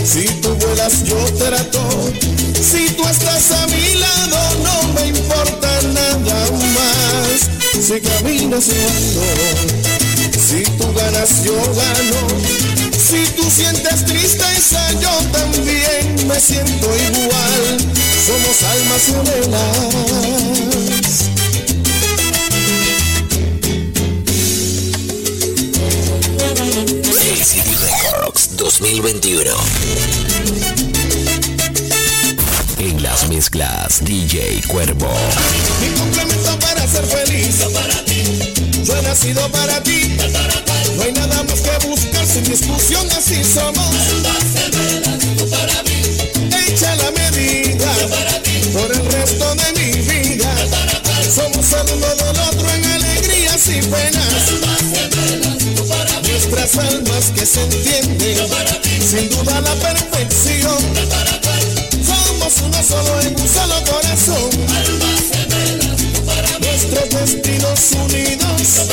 Si 0.05 0.27
tú 0.43 0.55
vuelas, 0.57 1.05
yo 1.05 1.17
trato. 1.39 2.13
Si 2.61 2.91
tú 2.91 3.03
estás 3.09 3.51
a 3.53 3.67
mi 3.69 3.95
lado, 3.95 4.57
no 4.63 4.93
me 4.93 5.07
importa 5.07 5.69
nada 5.95 6.51
más. 6.51 7.49
Si 7.81 7.99
caminas, 7.99 8.67
yo 8.67 8.75
ando. 8.75 9.23
Si 10.39 10.65
tú 10.77 10.93
ganas, 10.93 11.43
yo 11.43 11.55
gano. 11.55 12.29
Si 12.93 13.25
tú 13.35 13.51
sientes 13.51 14.05
tristeza, 14.05 14.93
yo 15.01 15.11
también 15.33 16.29
me 16.29 16.39
siento 16.39 16.95
igual. 16.95 17.79
Somos 18.27 18.63
almas 18.65 19.03
gemelas. 19.07 20.45
Records 28.05 28.57
2021. 28.57 29.51
En 32.79 33.03
las 33.03 33.29
mezclas 33.29 34.05
DJ 34.05 34.63
Cuervo. 34.69 35.11
Mi 35.81 35.89
complemento 35.99 36.59
para 36.59 36.87
ser 36.87 37.05
feliz. 37.07 37.61
Yo 38.85 38.97
he 38.97 39.03
nacido 39.03 39.49
para 39.51 39.83
ti. 39.83 40.17
No 40.97 41.03
hay 41.03 41.13
nada 41.13 41.43
más 41.45 41.61
que 41.61 41.87
buscar 41.87 42.27
sin 42.27 42.45
discusión, 42.45 43.07
así 43.11 43.43
somos. 43.43 44.54
Almas 56.77 57.31
que 57.35 57.47
se 57.47 57.63
entienden, 57.63 58.37
sin 59.01 59.29
duda 59.29 59.61
la 59.61 59.75
perfección. 59.75 60.77
Somos 62.05 62.55
uno 62.63 62.83
solo 62.83 63.21
en 63.21 63.41
un 63.41 63.49
solo 63.49 63.77
corazón. 63.85 64.51
Nuestros 66.61 67.09
destinos 67.11 67.93
unidos, 67.93 68.89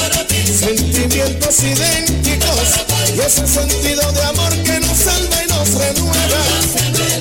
sentimientos 0.60 1.64
idénticos. 1.64 2.86
Y 3.16 3.20
ese 3.20 3.48
sentido 3.48 4.12
de 4.12 4.22
amor 4.22 4.54
que 4.64 4.80
nos 4.80 4.98
salva 4.98 5.44
y 5.44 5.48
nos 5.48 5.70
renueva. 5.74 7.21